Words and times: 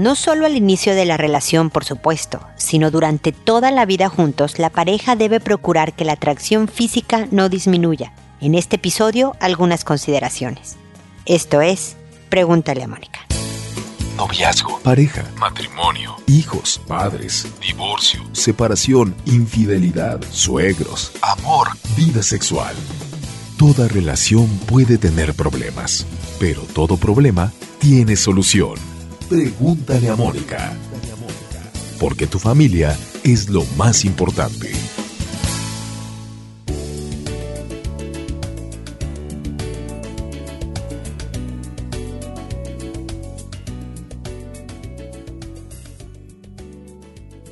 No 0.00 0.14
solo 0.14 0.46
al 0.46 0.56
inicio 0.56 0.94
de 0.94 1.04
la 1.04 1.18
relación, 1.18 1.68
por 1.68 1.84
supuesto, 1.84 2.40
sino 2.56 2.90
durante 2.90 3.32
toda 3.32 3.70
la 3.70 3.84
vida 3.84 4.08
juntos, 4.08 4.58
la 4.58 4.70
pareja 4.70 5.14
debe 5.14 5.40
procurar 5.40 5.92
que 5.92 6.06
la 6.06 6.14
atracción 6.14 6.68
física 6.68 7.28
no 7.30 7.50
disminuya. 7.50 8.14
En 8.40 8.54
este 8.54 8.76
episodio, 8.76 9.36
algunas 9.40 9.84
consideraciones. 9.84 10.76
Esto 11.26 11.60
es, 11.60 11.98
pregúntale 12.30 12.82
a 12.82 12.88
Mónica. 12.88 13.20
Noviazgo, 14.16 14.78
pareja, 14.78 15.22
matrimonio, 15.38 16.16
hijos, 16.26 16.80
padres, 16.88 17.46
divorcio, 17.60 18.22
separación, 18.32 19.14
infidelidad, 19.26 20.22
suegros, 20.30 21.12
amor, 21.20 21.68
vida 21.94 22.22
sexual. 22.22 22.74
Toda 23.58 23.86
relación 23.86 24.48
puede 24.66 24.96
tener 24.96 25.34
problemas, 25.34 26.06
pero 26.38 26.62
todo 26.62 26.96
problema 26.96 27.52
tiene 27.80 28.16
solución. 28.16 28.99
Pregúntale 29.30 30.08
a 30.08 30.16
Mónica. 30.16 30.72
Porque 32.00 32.26
tu 32.26 32.40
familia 32.40 32.98
es 33.22 33.48
lo 33.48 33.64
más 33.76 34.04
importante. 34.04 34.72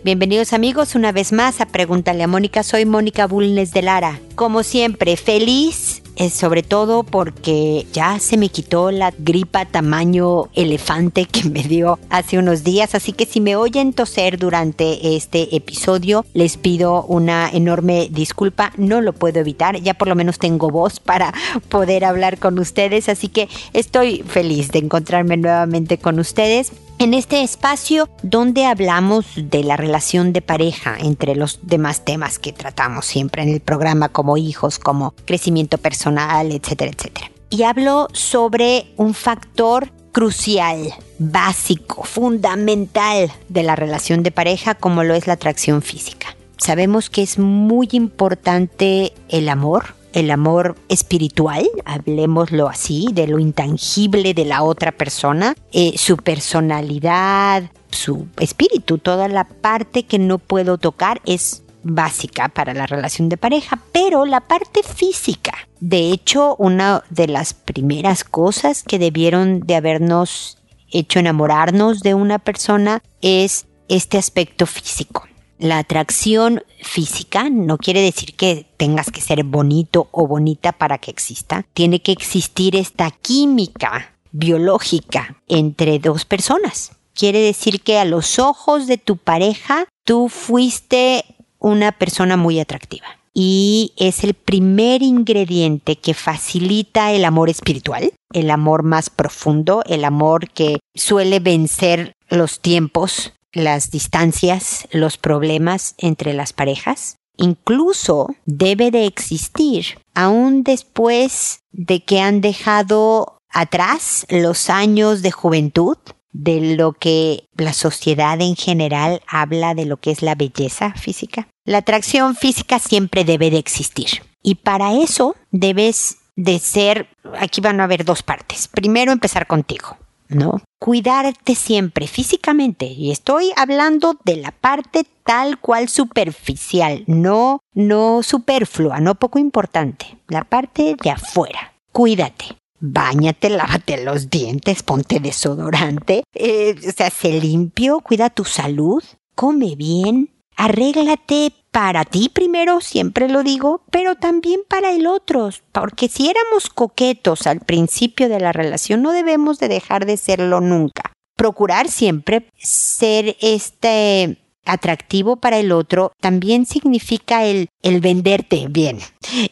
Bienvenidos 0.03 0.53
amigos 0.53 0.97
una 0.97 1.13
vez 1.13 1.31
más 1.31 1.61
a 1.61 1.67
Pregúntale 1.67 2.25
a 2.25 2.27
Mónica. 2.27 2.65
Soy 2.65 2.87
Mónica 2.87 3.29
Bulnes 3.29 3.71
de 3.71 3.83
Lara. 3.83 4.19
Como 4.35 4.65
siempre, 4.65 5.17
feliz, 5.17 6.03
es 6.19 6.35
sobre 6.35 6.63
todo 6.63 7.05
porque 7.05 7.87
ya 7.93 8.19
se 8.19 8.37
me 8.37 8.49
quitó 8.49 8.91
la 8.91 9.15
gripa 9.17 9.65
tamaño 9.65 10.49
elefante 10.55 11.25
que 11.27 11.45
me 11.49 11.63
dio 11.63 11.99
hace 12.11 12.39
unos 12.39 12.65
días. 12.65 12.95
Así 12.95 13.13
que 13.13 13.25
si 13.25 13.41
me 13.41 13.57
oyen 13.57 13.93
toser 13.93 14.37
durante 14.39 15.17
este 15.17 15.55
episodio, 15.57 16.27
les 16.35 16.57
pido 16.57 17.05
una 17.05 17.49
enorme 17.49 18.09
disculpa. 18.11 18.73
No 18.77 19.01
lo 19.01 19.13
puedo 19.13 19.41
evitar. 19.41 19.81
Ya 19.81 19.95
por 19.95 20.09
lo 20.09 20.17
menos 20.17 20.39
tengo 20.39 20.71
voz 20.71 20.99
para 20.99 21.33
poder 21.69 22.05
hablar 22.05 22.39
con 22.39 22.59
ustedes. 22.59 23.09
Así 23.09 23.29
que 23.29 23.49
estoy 23.73 24.25
feliz 24.27 24.73
de 24.73 24.81
encontrarme 24.81 25.37
nuevamente 25.37 25.99
con 25.99 26.19
ustedes 26.19 26.73
en 26.99 27.15
este 27.15 27.43
espacio 27.43 28.09
donde 28.23 28.67
hablamos 28.67 29.27
de 29.37 29.63
la 29.63 29.77
relación 29.77 30.33
de 30.33 30.43
pareja 30.43 30.97
entre 30.99 31.37
los 31.37 31.61
demás 31.63 32.05
temas 32.05 32.39
que 32.39 32.53
tratamos 32.53 33.07
siempre 33.07 33.43
en 33.43 33.51
el 33.51 33.61
programa 33.61 34.09
como 34.09 34.37
hijos, 34.37 34.79
como 34.79 35.15
crecimiento 35.25 35.79
personal, 35.79 36.51
etcétera, 36.51 36.91
etcétera. 36.91 37.31
Y 37.51 37.63
hablo 37.63 38.09
sobre 38.13 38.93
un 38.97 39.15
factor 39.15 39.91
crucial, 40.13 40.93
básico, 41.19 42.03
fundamental 42.03 43.31
de 43.49 43.63
la 43.63 43.77
relación 43.77 44.23
de 44.23 44.33
pareja 44.33 44.75
como 44.75 45.05
lo 45.05 45.15
es 45.15 45.27
la 45.27 45.35
atracción 45.35 45.83
física. 45.83 46.35
Sabemos 46.57 47.09
que 47.09 47.23
es 47.23 47.39
muy 47.39 47.89
importante 47.93 49.13
el 49.29 49.49
amor, 49.49 49.95
el 50.13 50.31
amor 50.31 50.77
espiritual, 50.89 51.69
hablemoslo 51.85 52.69
así, 52.69 53.09
de 53.13 53.27
lo 53.27 53.39
intangible 53.39 54.35
de 54.35 54.45
la 54.45 54.63
otra 54.63 54.93
persona, 54.93 55.55
eh, 55.73 55.93
su 55.97 56.17
personalidad, 56.17 57.71
su 57.91 58.27
espíritu, 58.39 58.99
toda 58.99 59.29
la 59.29 59.45
parte 59.45 60.05
que 60.05 60.19
no 60.19 60.39
puedo 60.39 60.79
tocar 60.79 61.21
es 61.25 61.63
básica 61.83 62.49
para 62.49 62.75
la 62.75 62.87
relación 62.87 63.29
de 63.29 63.37
pareja, 63.37 63.81
pero 63.93 64.25
la 64.25 64.41
parte 64.41 64.83
física. 64.83 65.53
De 65.81 66.11
hecho, 66.11 66.57
una 66.59 67.05
de 67.11 67.29
las 67.29 67.55
primeras 67.55 68.25
cosas 68.25 68.83
que 68.83 68.99
debieron 68.99 69.61
de 69.61 69.77
habernos 69.77 70.59
hecho 70.91 71.19
enamorarnos 71.19 72.01
de 72.01 72.15
una 72.15 72.39
persona 72.39 73.03
es 73.21 73.67
este 73.89 74.19
aspecto 74.19 74.67
físico. 74.67 75.28
La 75.59 75.79
atracción 75.79 76.63
física 76.83 77.51
no 77.51 77.79
quiere 77.79 78.01
decir 78.01 78.35
que 78.37 78.67
tengas 78.77 79.11
que 79.11 79.21
ser 79.21 79.43
bonito 79.43 80.09
o 80.13 80.29
bonita 80.29 80.71
para 80.71 80.99
que 80.99 81.11
exista. 81.11 81.67
Tiene 81.75 82.01
que 82.01 82.13
existir 82.13 82.77
esta 82.77 83.11
química 83.11 84.15
biológica 84.31 85.37
entre 85.49 85.99
dos 85.99 86.25
personas. 86.25 86.93
Quiere 87.13 87.41
decir 87.41 87.81
que 87.81 87.99
a 87.99 88.05
los 88.05 88.39
ojos 88.39 88.87
de 88.87 88.99
tu 88.99 89.17
pareja 89.17 89.87
tú 90.05 90.29
fuiste 90.29 91.25
una 91.59 91.91
persona 91.91 92.37
muy 92.37 92.61
atractiva. 92.61 93.07
Y 93.35 93.93
es 93.97 94.23
el 94.23 94.35
primer 94.35 95.03
ingrediente 95.03 95.97
que 95.97 96.15
facilita 96.15 97.13
el 97.13 97.25
amor 97.25 97.51
espiritual, 97.51 98.13
el 98.33 98.51
amor 98.51 98.85
más 98.85 99.11
profundo, 99.11 99.83
el 99.87 100.05
amor 100.05 100.49
que 100.51 100.79
suele 100.95 101.41
vencer 101.41 102.13
los 102.31 102.61
tiempos 102.61 103.33
las 103.53 103.91
distancias, 103.91 104.87
los 104.91 105.17
problemas 105.17 105.95
entre 105.99 106.33
las 106.33 106.53
parejas. 106.53 107.17
Incluso 107.37 108.35
debe 108.47 108.91
de 108.91 109.07
existir 109.07 109.99
aún 110.15 110.65
después 110.65 111.61
de 111.71 112.05
que 112.05 112.21
han 112.21 112.41
dejado 112.41 113.39
atrás 113.51 114.27
los 114.29 114.71
años 114.71 115.23
de 115.23 115.31
juventud, 115.31 115.97
de 116.33 116.77
lo 116.77 116.93
que 116.93 117.49
la 117.57 117.73
sociedad 117.73 118.41
en 118.41 118.55
general 118.55 119.23
habla 119.27 119.75
de 119.75 119.87
lo 119.87 119.97
que 119.97 120.11
es 120.11 120.23
la 120.23 120.35
belleza 120.35 120.93
física. 120.95 121.49
La 121.65 121.79
atracción 121.79 122.37
física 122.37 122.79
siempre 122.79 123.25
debe 123.25 123.51
de 123.51 123.59
existir. 123.59 124.23
Y 124.43 124.57
para 124.57 124.95
eso 124.95 125.37
debes 125.51 126.19
de 126.37 126.59
ser, 126.59 127.09
aquí 127.39 127.61
van 127.61 127.81
a 127.81 127.85
haber 127.85 128.05
dos 128.05 128.23
partes. 128.23 128.69
Primero 128.69 129.13
empezar 129.13 129.47
contigo. 129.47 129.97
¿No? 130.29 130.63
Cuidarte 130.79 131.55
siempre 131.55 132.07
físicamente. 132.07 132.87
Y 132.87 133.11
estoy 133.11 133.53
hablando 133.57 134.17
de 134.25 134.37
la 134.37 134.53
parte 134.53 135.05
tal 135.25 135.59
cual 135.59 135.89
superficial, 135.89 137.05
no, 137.07 137.61
no 137.75 138.23
superflua, 138.23 139.01
no 139.01 139.17
poco 139.17 139.39
importante. 139.39 140.19
La 140.29 140.45
parte 140.45 140.97
de 141.03 141.11
afuera. 141.11 141.75
Cuídate. 141.93 142.57
Báñate, 142.81 143.51
lávate 143.51 144.05
los 144.05 144.31
dientes, 144.31 144.83
ponte 144.83 145.21
desodorante, 145.21 146.23
eh, 146.33 146.77
o 146.87 146.93
sea, 146.93 147.11
limpio, 147.29 148.01
cuida 148.01 148.31
tu 148.31 148.45
salud, 148.45 149.03
come 149.35 149.75
bien, 149.77 150.31
arréglate 150.59 151.53
para 151.71 152.05
ti 152.05 152.29
primero, 152.29 152.81
siempre 152.81 153.29
lo 153.29 153.43
digo, 153.43 153.83
pero 153.91 154.17
también 154.17 154.61
para 154.69 154.91
el 154.91 155.07
otro, 155.07 155.51
porque 155.73 156.09
si 156.09 156.29
éramos 156.29 156.69
coquetos 156.69 157.47
al 157.47 157.61
principio 157.61 158.29
de 158.29 158.41
la 158.41 158.53
relación, 158.53 159.01
no 159.01 159.13
debemos 159.13 159.59
de 159.61 159.69
dejar 159.69 160.05
de 160.05 160.17
serlo 160.17 160.61
nunca. 160.61 161.13
Procurar 161.37 161.89
siempre 161.89 162.49
ser 162.59 163.37
este 163.41 164.39
atractivo 164.65 165.37
para 165.37 165.59
el 165.59 165.71
otro 165.73 166.13
también 166.21 166.67
significa 166.67 167.45
el, 167.45 167.69
el 167.83 168.01
venderte 168.01 168.67
bien. 168.69 168.99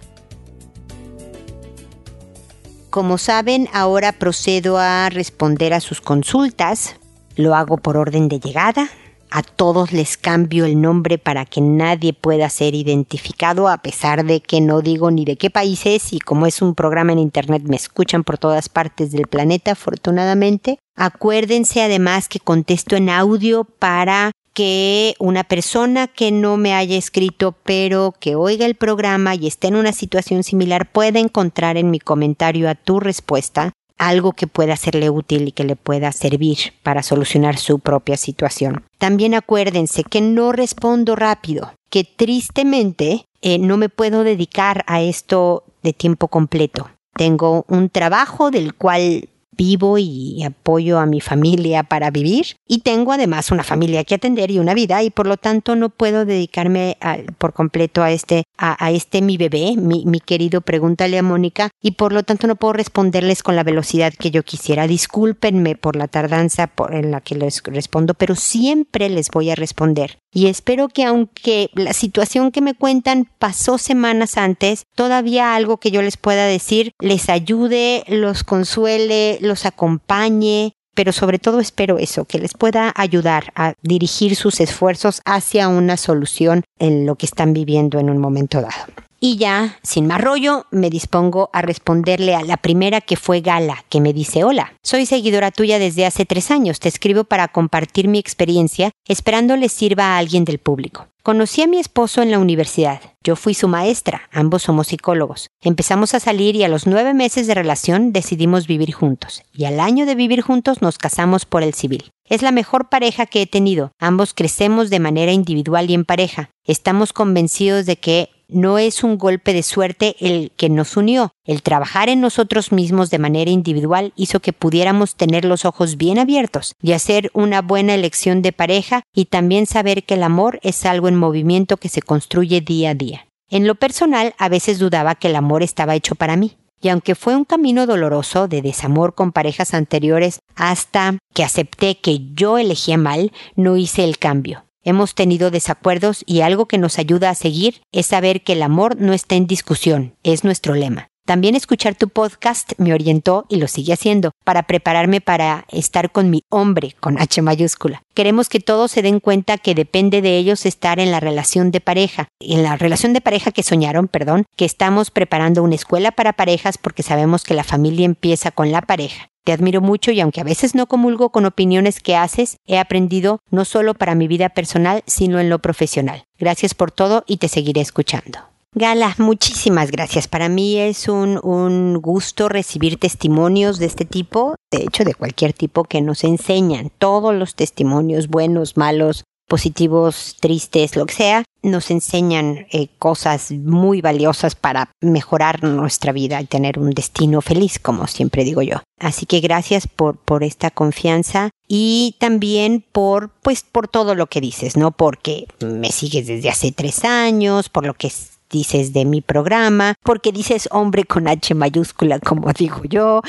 Como 2.91 3.17
saben, 3.17 3.67
ahora 3.73 4.11
procedo 4.11 4.77
a 4.77 5.09
responder 5.09 5.73
a 5.73 5.79
sus 5.79 5.99
consultas. 5.99 6.95
Lo 7.35 7.55
hago 7.55 7.77
por 7.77 7.97
orden 7.97 8.27
de 8.27 8.39
llegada. 8.39 8.87
A 9.31 9.41
todos 9.41 9.91
les 9.91 10.15
cambio 10.15 10.65
el 10.65 10.79
nombre 10.79 11.17
para 11.17 11.45
que 11.45 11.59
nadie 11.59 12.13
pueda 12.13 12.47
ser 12.49 12.75
identificado, 12.75 13.67
a 13.67 13.79
pesar 13.79 14.23
de 14.25 14.41
que 14.41 14.61
no 14.61 14.81
digo 14.81 15.09
ni 15.09 15.25
de 15.25 15.37
qué 15.37 15.49
país 15.49 15.87
es 15.87 16.13
y 16.13 16.19
como 16.19 16.45
es 16.45 16.61
un 16.61 16.75
programa 16.75 17.13
en 17.13 17.19
Internet 17.19 17.63
me 17.65 17.75
escuchan 17.77 18.23
por 18.23 18.37
todas 18.37 18.69
partes 18.69 19.11
del 19.11 19.25
planeta, 19.25 19.71
afortunadamente. 19.71 20.77
Acuérdense 20.95 21.81
además 21.81 22.29
que 22.29 22.39
contesto 22.39 22.95
en 22.95 23.09
audio 23.09 23.63
para 23.63 24.31
que 24.57 25.13
una 25.19 25.43
persona 25.43 26.07
que 26.07 26.31
no 26.31 26.57
me 26.57 26.73
haya 26.73 26.97
escrito 26.97 27.55
pero 27.63 28.15
que 28.19 28.33
oiga 28.33 28.65
el 28.65 28.73
programa 28.73 29.35
y 29.35 29.45
esté 29.45 29.67
en 29.67 29.75
una 29.75 29.91
situación 29.91 30.41
similar 30.41 30.91
pueda 30.91 31.19
encontrar 31.19 31.77
en 31.77 31.91
mi 31.91 31.99
comentario 31.99 32.67
a 32.67 32.73
tu 32.73 32.99
respuesta 32.99 33.73
algo 33.99 34.31
que 34.31 34.47
pueda 34.47 34.75
serle 34.75 35.11
útil 35.11 35.47
y 35.47 35.51
que 35.51 35.63
le 35.63 35.75
pueda 35.75 36.11
servir 36.11 36.57
para 36.81 37.03
solucionar 37.03 37.59
su 37.59 37.77
propia 37.77 38.17
situación. 38.17 38.83
También 38.97 39.35
acuérdense 39.35 40.03
que 40.03 40.21
no 40.21 40.51
respondo 40.53 41.15
rápido, 41.15 41.73
que 41.91 42.03
tristemente 42.03 43.27
eh, 43.43 43.59
no 43.59 43.77
me 43.77 43.89
puedo 43.89 44.23
dedicar 44.23 44.83
a 44.87 45.03
esto 45.03 45.65
de 45.83 45.93
tiempo 45.93 46.29
completo. 46.29 46.89
Tengo 47.13 47.63
un 47.67 47.91
trabajo 47.91 48.49
del 48.49 48.73
cual 48.73 49.29
vivo 49.57 49.97
y 49.97 50.43
apoyo 50.43 50.99
a 50.99 51.05
mi 51.05 51.21
familia 51.21 51.83
para 51.83 52.11
vivir. 52.11 52.55
Y 52.67 52.79
tengo 52.79 53.11
además 53.11 53.51
una 53.51 53.63
familia 53.63 54.03
que 54.03 54.15
atender 54.15 54.51
y 54.51 54.59
una 54.59 54.73
vida 54.73 55.03
y 55.03 55.09
por 55.09 55.27
lo 55.27 55.37
tanto 55.37 55.75
no 55.75 55.89
puedo 55.89 56.25
dedicarme 56.25 56.97
por 57.37 57.53
completo 57.53 58.03
a 58.03 58.11
este 58.11 58.43
a, 58.57 58.91
este 58.91 59.21
mi 59.21 59.37
bebé 59.37 59.75
mi, 59.77 60.05
mi, 60.05 60.19
querido 60.19 60.61
pregúntale 60.61 61.17
a 61.17 61.23
Mónica 61.23 61.69
y 61.81 61.91
por 61.91 62.11
lo 62.11 62.23
tanto 62.23 62.47
no 62.47 62.55
puedo 62.55 62.73
responderles 62.73 63.43
con 63.43 63.55
la 63.55 63.63
velocidad 63.63 64.13
que 64.13 64.31
yo 64.31 64.43
quisiera. 64.43 64.87
Discúlpenme 64.87 65.75
por 65.75 65.95
la 65.95 66.07
tardanza 66.07 66.71
en 66.91 67.11
la 67.11 67.21
que 67.21 67.35
les 67.35 67.61
respondo 67.63 68.13
pero 68.13 68.35
siempre 68.35 69.09
les 69.09 69.29
voy 69.29 69.49
a 69.49 69.55
responder. 69.55 70.17
Y 70.31 70.47
espero 70.47 70.87
que 70.89 71.03
aunque 71.03 71.69
la 71.73 71.93
situación 71.93 72.51
que 72.51 72.61
me 72.61 72.75
cuentan 72.75 73.27
pasó 73.39 73.77
semanas 73.77 74.37
antes, 74.37 74.83
todavía 74.95 75.55
algo 75.55 75.77
que 75.77 75.89
yo 75.89 76.01
les 76.01 76.17
pueda 76.17 76.45
decir 76.45 76.91
les 76.99 77.29
ayude, 77.29 78.03
los 78.07 78.43
consuele, 78.43 79.39
los 79.47 79.65
acompañe, 79.65 80.73
pero 80.93 81.11
sobre 81.11 81.39
todo 81.39 81.59
espero 81.59 81.99
eso, 81.99 82.25
que 82.25 82.39
les 82.39 82.53
pueda 82.53 82.91
ayudar 82.95 83.51
a 83.55 83.73
dirigir 83.81 84.35
sus 84.35 84.59
esfuerzos 84.59 85.21
hacia 85.25 85.67
una 85.67 85.95
solución 85.95 86.63
en 86.79 87.05
lo 87.05 87.15
que 87.15 87.27
están 87.27 87.53
viviendo 87.53 87.99
en 87.99 88.09
un 88.09 88.17
momento 88.17 88.61
dado. 88.61 88.85
Y 89.19 89.37
ya, 89.37 89.79
sin 89.81 90.05
más 90.05 90.21
rollo, 90.21 90.65
me 90.69 90.89
dispongo 90.89 91.49
a 91.51 91.63
responderle 91.63 92.35
a 92.35 92.43
la 92.43 92.57
primera 92.57 93.01
que 93.01 93.15
fue 93.15 93.41
Gala, 93.41 93.83
que 93.89 93.99
me 93.99 94.13
dice, 94.13 94.43
hola, 94.43 94.73
soy 94.83 95.07
seguidora 95.07 95.49
tuya 95.49 95.79
desde 95.79 96.05
hace 96.05 96.25
tres 96.25 96.51
años, 96.51 96.79
te 96.79 96.87
escribo 96.87 97.23
para 97.23 97.47
compartir 97.47 98.07
mi 98.07 98.19
experiencia, 98.19 98.91
esperando 99.07 99.55
le 99.55 99.69
sirva 99.69 100.15
a 100.15 100.17
alguien 100.19 100.45
del 100.45 100.59
público. 100.59 101.07
Conocí 101.27 101.61
a 101.61 101.67
mi 101.67 101.77
esposo 101.77 102.21
en 102.21 102.31
la 102.31 102.39
universidad. 102.39 103.01
Yo 103.21 103.35
fui 103.35 103.53
su 103.53 103.67
maestra, 103.67 104.29
ambos 104.31 104.63
somos 104.63 104.87
psicólogos. 104.87 105.49
Empezamos 105.59 106.13
a 106.13 106.21
salir 106.21 106.55
y 106.55 106.63
a 106.63 106.69
los 106.69 106.87
nueve 106.87 107.13
meses 107.13 107.47
de 107.47 107.53
relación 107.53 108.13
decidimos 108.13 108.65
vivir 108.65 108.93
juntos. 108.93 109.43
Y 109.51 109.65
al 109.65 109.81
año 109.81 110.05
de 110.05 110.15
vivir 110.15 110.39
juntos 110.39 110.81
nos 110.81 110.97
casamos 110.97 111.43
por 111.43 111.63
el 111.63 111.73
civil. 111.73 112.11
Es 112.23 112.43
la 112.43 112.53
mejor 112.53 112.87
pareja 112.87 113.25
que 113.25 113.41
he 113.41 113.45
tenido. 113.45 113.91
Ambos 113.99 114.33
crecemos 114.33 114.89
de 114.89 115.01
manera 115.01 115.33
individual 115.33 115.89
y 115.89 115.95
en 115.95 116.05
pareja. 116.05 116.51
Estamos 116.63 117.11
convencidos 117.11 117.85
de 117.85 117.97
que 117.97 118.29
no 118.47 118.77
es 118.77 119.03
un 119.03 119.17
golpe 119.17 119.53
de 119.53 119.63
suerte 119.63 120.15
el 120.19 120.51
que 120.55 120.69
nos 120.69 120.97
unió. 120.97 121.31
El 121.45 121.61
trabajar 121.61 122.09
en 122.09 122.21
nosotros 122.21 122.71
mismos 122.71 123.09
de 123.09 123.19
manera 123.19 123.51
individual 123.51 124.13
hizo 124.15 124.39
que 124.39 124.53
pudiéramos 124.53 125.15
tener 125.15 125.45
los 125.45 125.65
ojos 125.65 125.97
bien 125.97 126.19
abiertos 126.19 126.73
y 126.81 126.93
hacer 126.93 127.29
una 127.33 127.61
buena 127.61 127.93
elección 127.93 128.41
de 128.41 128.53
pareja 128.53 129.03
y 129.13 129.25
también 129.25 129.65
saber 129.65 130.03
que 130.03 130.15
el 130.15 130.23
amor 130.23 130.59
es 130.63 130.85
algo 130.85 131.07
en 131.07 131.15
movimiento 131.15 131.77
que 131.77 131.89
se 131.89 132.01
construye 132.01 132.61
día 132.61 132.91
a 132.91 132.95
día. 132.95 133.27
En 133.49 133.65
lo 133.65 133.75
personal, 133.75 134.35
a 134.37 134.49
veces 134.49 134.77
dudaba 134.77 135.15
que 135.15 135.29
el 135.29 135.35
amor 135.35 135.63
estaba 135.63 135.95
hecho 135.95 136.15
para 136.15 136.35
mí. 136.35 136.57
Y 136.79 136.89
aunque 136.89 137.15
fue 137.15 137.35
un 137.35 137.45
camino 137.45 137.87
doloroso 137.87 138.47
de 138.47 138.61
desamor 138.61 139.15
con 139.15 139.31
parejas 139.31 139.73
anteriores 139.73 140.39
hasta 140.55 141.17
que 141.33 141.43
acepté 141.43 141.97
que 141.97 142.33
yo 142.33 142.57
elegía 142.57 142.97
mal, 142.97 143.31
no 143.55 143.77
hice 143.77 144.03
el 144.03 144.19
cambio. 144.19 144.66
Hemos 144.87 145.15
tenido 145.15 145.51
desacuerdos 145.51 146.23
y 146.25 146.39
algo 146.39 146.69
que 146.69 146.77
nos 146.77 146.97
ayuda 146.97 147.29
a 147.29 147.35
seguir 147.35 147.81
es 147.91 148.05
saber 148.05 148.41
que 148.45 148.53
el 148.53 148.63
amor 148.63 148.95
no 149.01 149.11
está 149.11 149.35
en 149.35 149.45
discusión, 149.45 150.15
es 150.23 150.45
nuestro 150.45 150.75
lema. 150.75 151.09
También 151.25 151.55
escuchar 151.55 151.95
tu 151.95 152.07
podcast 152.07 152.71
me 152.77 152.93
orientó 152.93 153.45
y 153.49 153.57
lo 153.57 153.67
sigue 153.67 153.91
haciendo 153.91 154.31
para 154.45 154.63
prepararme 154.63 155.19
para 155.19 155.65
estar 155.67 156.09
con 156.13 156.29
mi 156.29 156.43
hombre 156.49 156.95
con 157.01 157.19
H 157.19 157.41
mayúscula. 157.41 158.01
Queremos 158.13 158.47
que 158.47 158.61
todos 158.61 158.89
se 158.91 159.01
den 159.01 159.19
cuenta 159.19 159.57
que 159.57 159.75
depende 159.75 160.21
de 160.21 160.37
ellos 160.37 160.65
estar 160.65 161.01
en 161.01 161.11
la 161.11 161.19
relación 161.19 161.69
de 161.71 161.81
pareja, 161.81 162.29
en 162.39 162.63
la 162.63 162.77
relación 162.77 163.11
de 163.11 163.19
pareja 163.19 163.51
que 163.51 163.63
soñaron, 163.63 164.07
perdón, 164.07 164.45
que 164.55 164.63
estamos 164.63 165.11
preparando 165.11 165.63
una 165.63 165.75
escuela 165.75 166.13
para 166.13 166.31
parejas 166.31 166.77
porque 166.77 167.03
sabemos 167.03 167.43
que 167.43 167.55
la 167.55 167.65
familia 167.65 168.05
empieza 168.05 168.51
con 168.51 168.71
la 168.71 168.81
pareja. 168.81 169.27
Te 169.47 169.53
admiro 169.53 169.79
mucho 169.79 170.11
y 170.11 170.19
aunque 170.19 170.41
a 170.41 170.43
veces 170.43 170.75
no 170.75 170.87
comulgo 170.87 171.29
con 171.29 171.45
opiniones 171.45 172.01
que 172.01 172.17
haces, 172.17 172.57
he 172.65 172.77
aprendido 172.77 173.39
no 173.49 173.63
solo 173.63 173.93
para 173.93 174.13
mi 174.13 174.27
vida 174.27 174.49
personal, 174.49 175.03
sino 175.07 175.39
en 175.39 175.49
lo 175.49 175.59
profesional. 175.59 176.25
Gracias 176.37 176.73
por 176.73 176.91
todo 176.91 177.23
y 177.27 177.37
te 177.37 177.47
seguiré 177.47 177.79
escuchando. 177.79 178.39
Gala, 178.73 179.15
muchísimas 179.19 179.89
gracias. 179.89 180.27
Para 180.27 180.49
mí 180.49 180.77
es 180.77 181.07
un, 181.07 181.39
un, 181.41 182.01
gusto 182.01 182.49
recibir 182.49 182.99
testimonios 182.99 183.79
de 183.79 183.85
este 183.85 184.03
tipo, 184.03 184.55
de 184.69 184.79
hecho 184.79 185.05
de 185.05 185.15
cualquier 185.15 185.53
tipo 185.53 185.85
que 185.85 186.01
nos 186.01 186.25
enseñan. 186.25 186.91
Todos 186.97 187.33
los 187.33 187.55
testimonios, 187.55 188.27
buenos, 188.27 188.75
malos, 188.75 189.23
positivos, 189.47 190.35
tristes, 190.39 190.95
lo 190.95 191.05
que 191.05 191.13
sea, 191.13 191.43
nos 191.63 191.91
enseñan 191.91 192.67
eh, 192.71 192.87
cosas 192.99 193.51
muy 193.51 194.01
valiosas 194.01 194.55
para 194.55 194.91
mejorar 195.01 195.63
nuestra 195.63 196.11
vida 196.11 196.41
y 196.41 196.45
tener 196.45 196.79
un 196.79 196.91
destino 196.91 197.41
feliz, 197.41 197.79
como 197.79 198.07
siempre 198.07 198.43
digo 198.43 198.61
yo. 198.61 198.81
Así 198.99 199.25
que 199.25 199.39
gracias 199.39 199.87
por, 199.87 200.17
por 200.17 200.43
esta 200.43 200.71
confianza 200.71 201.49
y 201.67 202.15
también 202.19 202.83
por, 202.91 203.31
pues, 203.41 203.63
por 203.63 203.87
todo 203.87 204.15
lo 204.15 204.27
que 204.27 204.41
dices, 204.41 204.77
¿no? 204.77 204.91
Porque 204.91 205.47
me 205.59 205.91
sigues 205.91 206.27
desde 206.27 206.49
hace 206.49 206.71
tres 206.71 207.03
años, 207.03 207.69
por 207.69 207.85
lo 207.85 207.93
que 207.93 208.11
dices 208.49 208.93
de 208.93 209.05
mi 209.05 209.21
programa, 209.21 209.95
porque 210.03 210.31
dices 210.31 210.69
hombre 210.71 211.03
con 211.03 211.27
H 211.27 211.53
mayúscula, 211.53 212.19
como 212.19 212.51
digo 212.53 212.81
yo. 212.85 213.21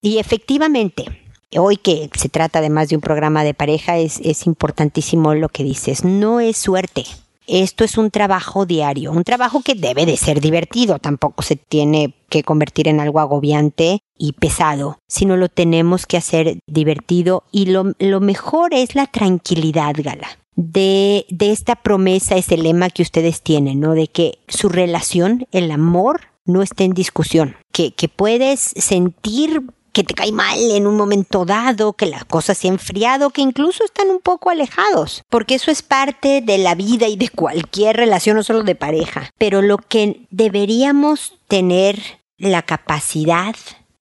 Y 0.00 0.18
efectivamente, 0.18 1.23
hoy 1.58 1.76
que 1.76 2.10
se 2.14 2.28
trata 2.28 2.58
además 2.58 2.88
de 2.88 2.96
un 2.96 3.02
programa 3.02 3.44
de 3.44 3.54
pareja, 3.54 3.98
es, 3.98 4.46
importantísimo 4.46 5.34
lo 5.34 5.48
que 5.48 5.64
dices. 5.64 6.04
No 6.04 6.40
es 6.40 6.56
suerte. 6.56 7.04
Esto 7.46 7.84
es 7.84 7.98
un 7.98 8.10
trabajo 8.10 8.64
diario, 8.64 9.12
un 9.12 9.22
trabajo 9.22 9.60
que 9.62 9.74
debe 9.74 10.06
de 10.06 10.16
ser 10.16 10.40
divertido, 10.40 10.98
tampoco 10.98 11.42
se 11.42 11.56
tiene 11.56 12.14
que 12.30 12.42
convertir 12.42 12.88
en 12.88 13.00
algo 13.00 13.20
agobiante 13.20 14.00
y 14.16 14.32
pesado, 14.32 14.98
sino 15.08 15.36
lo 15.36 15.50
tenemos 15.50 16.06
que 16.06 16.16
hacer 16.16 16.58
divertido 16.66 17.44
y 17.52 17.66
lo, 17.66 17.92
mejor 18.20 18.72
es 18.72 18.94
la 18.94 19.06
tranquilidad, 19.06 19.94
Gala. 19.98 20.28
De, 20.56 21.26
esta 21.38 21.76
promesa, 21.76 22.36
ese 22.36 22.56
lema 22.56 22.88
que 22.88 23.02
ustedes 23.02 23.42
tienen, 23.42 23.78
¿no? 23.78 23.92
De 23.92 24.06
que 24.08 24.38
su 24.48 24.70
relación, 24.70 25.46
el 25.52 25.70
amor, 25.70 26.22
no 26.46 26.62
está 26.62 26.84
en 26.84 26.92
discusión, 26.92 27.56
que 27.72 28.08
puedes 28.08 28.72
sentir 28.76 29.62
que 29.94 30.04
te 30.04 30.12
cae 30.12 30.32
mal 30.32 30.58
en 30.58 30.86
un 30.86 30.96
momento 30.96 31.46
dado, 31.46 31.94
que 31.94 32.06
las 32.06 32.24
cosas 32.26 32.58
se 32.58 32.68
han 32.68 32.74
enfriado, 32.74 33.30
que 33.30 33.40
incluso 33.40 33.84
están 33.84 34.10
un 34.10 34.18
poco 34.18 34.50
alejados, 34.50 35.22
porque 35.30 35.54
eso 35.54 35.70
es 35.70 35.82
parte 35.82 36.42
de 36.42 36.58
la 36.58 36.74
vida 36.74 37.06
y 37.06 37.16
de 37.16 37.28
cualquier 37.30 37.96
relación, 37.96 38.36
no 38.36 38.42
solo 38.42 38.64
de 38.64 38.74
pareja. 38.74 39.30
Pero 39.38 39.62
lo 39.62 39.78
que 39.78 40.26
deberíamos 40.30 41.34
tener 41.48 41.98
la 42.36 42.62
capacidad 42.62 43.54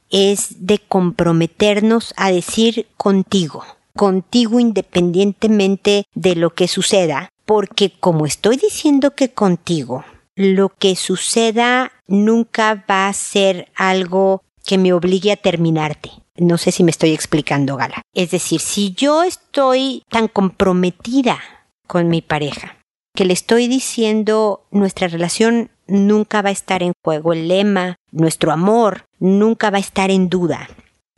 es 0.09 0.65
de 0.65 0.79
comprometernos 0.79 2.13
a 2.17 2.31
decir 2.31 2.87
contigo. 2.97 3.63
contigo 3.95 4.59
independientemente 4.59 6.05
de 6.15 6.35
lo 6.35 6.55
que 6.55 6.67
suceda, 6.67 7.29
porque 7.45 7.91
como 7.99 8.25
estoy 8.25 8.57
diciendo 8.57 9.11
que 9.11 9.29
contigo, 9.29 10.03
lo 10.35 10.69
que 10.69 10.95
suceda 10.95 11.91
nunca 12.07 12.83
va 12.89 13.07
a 13.07 13.13
ser 13.13 13.71
algo 13.75 14.41
que 14.65 14.77
me 14.77 14.93
obligue 14.93 15.31
a 15.31 15.37
terminarte. 15.37 16.11
No 16.35 16.57
sé 16.57 16.71
si 16.71 16.83
me 16.83 16.91
estoy 16.91 17.11
explicando, 17.11 17.77
Gala. 17.77 18.01
Es 18.13 18.31
decir, 18.31 18.59
si 18.59 18.93
yo 18.93 19.23
estoy 19.23 20.03
tan 20.09 20.27
comprometida 20.27 21.39
con 21.87 22.07
mi 22.07 22.21
pareja, 22.21 22.77
que 23.15 23.25
le 23.25 23.33
estoy 23.33 23.67
diciendo 23.67 24.65
nuestra 24.71 25.07
relación 25.07 25.69
nunca 25.87 26.41
va 26.41 26.49
a 26.49 26.53
estar 26.53 26.81
en 26.81 26.93
juego, 27.03 27.33
el 27.33 27.47
lema, 27.47 27.97
nuestro 28.11 28.51
amor 28.51 29.05
nunca 29.19 29.69
va 29.69 29.77
a 29.77 29.81
estar 29.81 30.09
en 30.09 30.29
duda. 30.29 30.69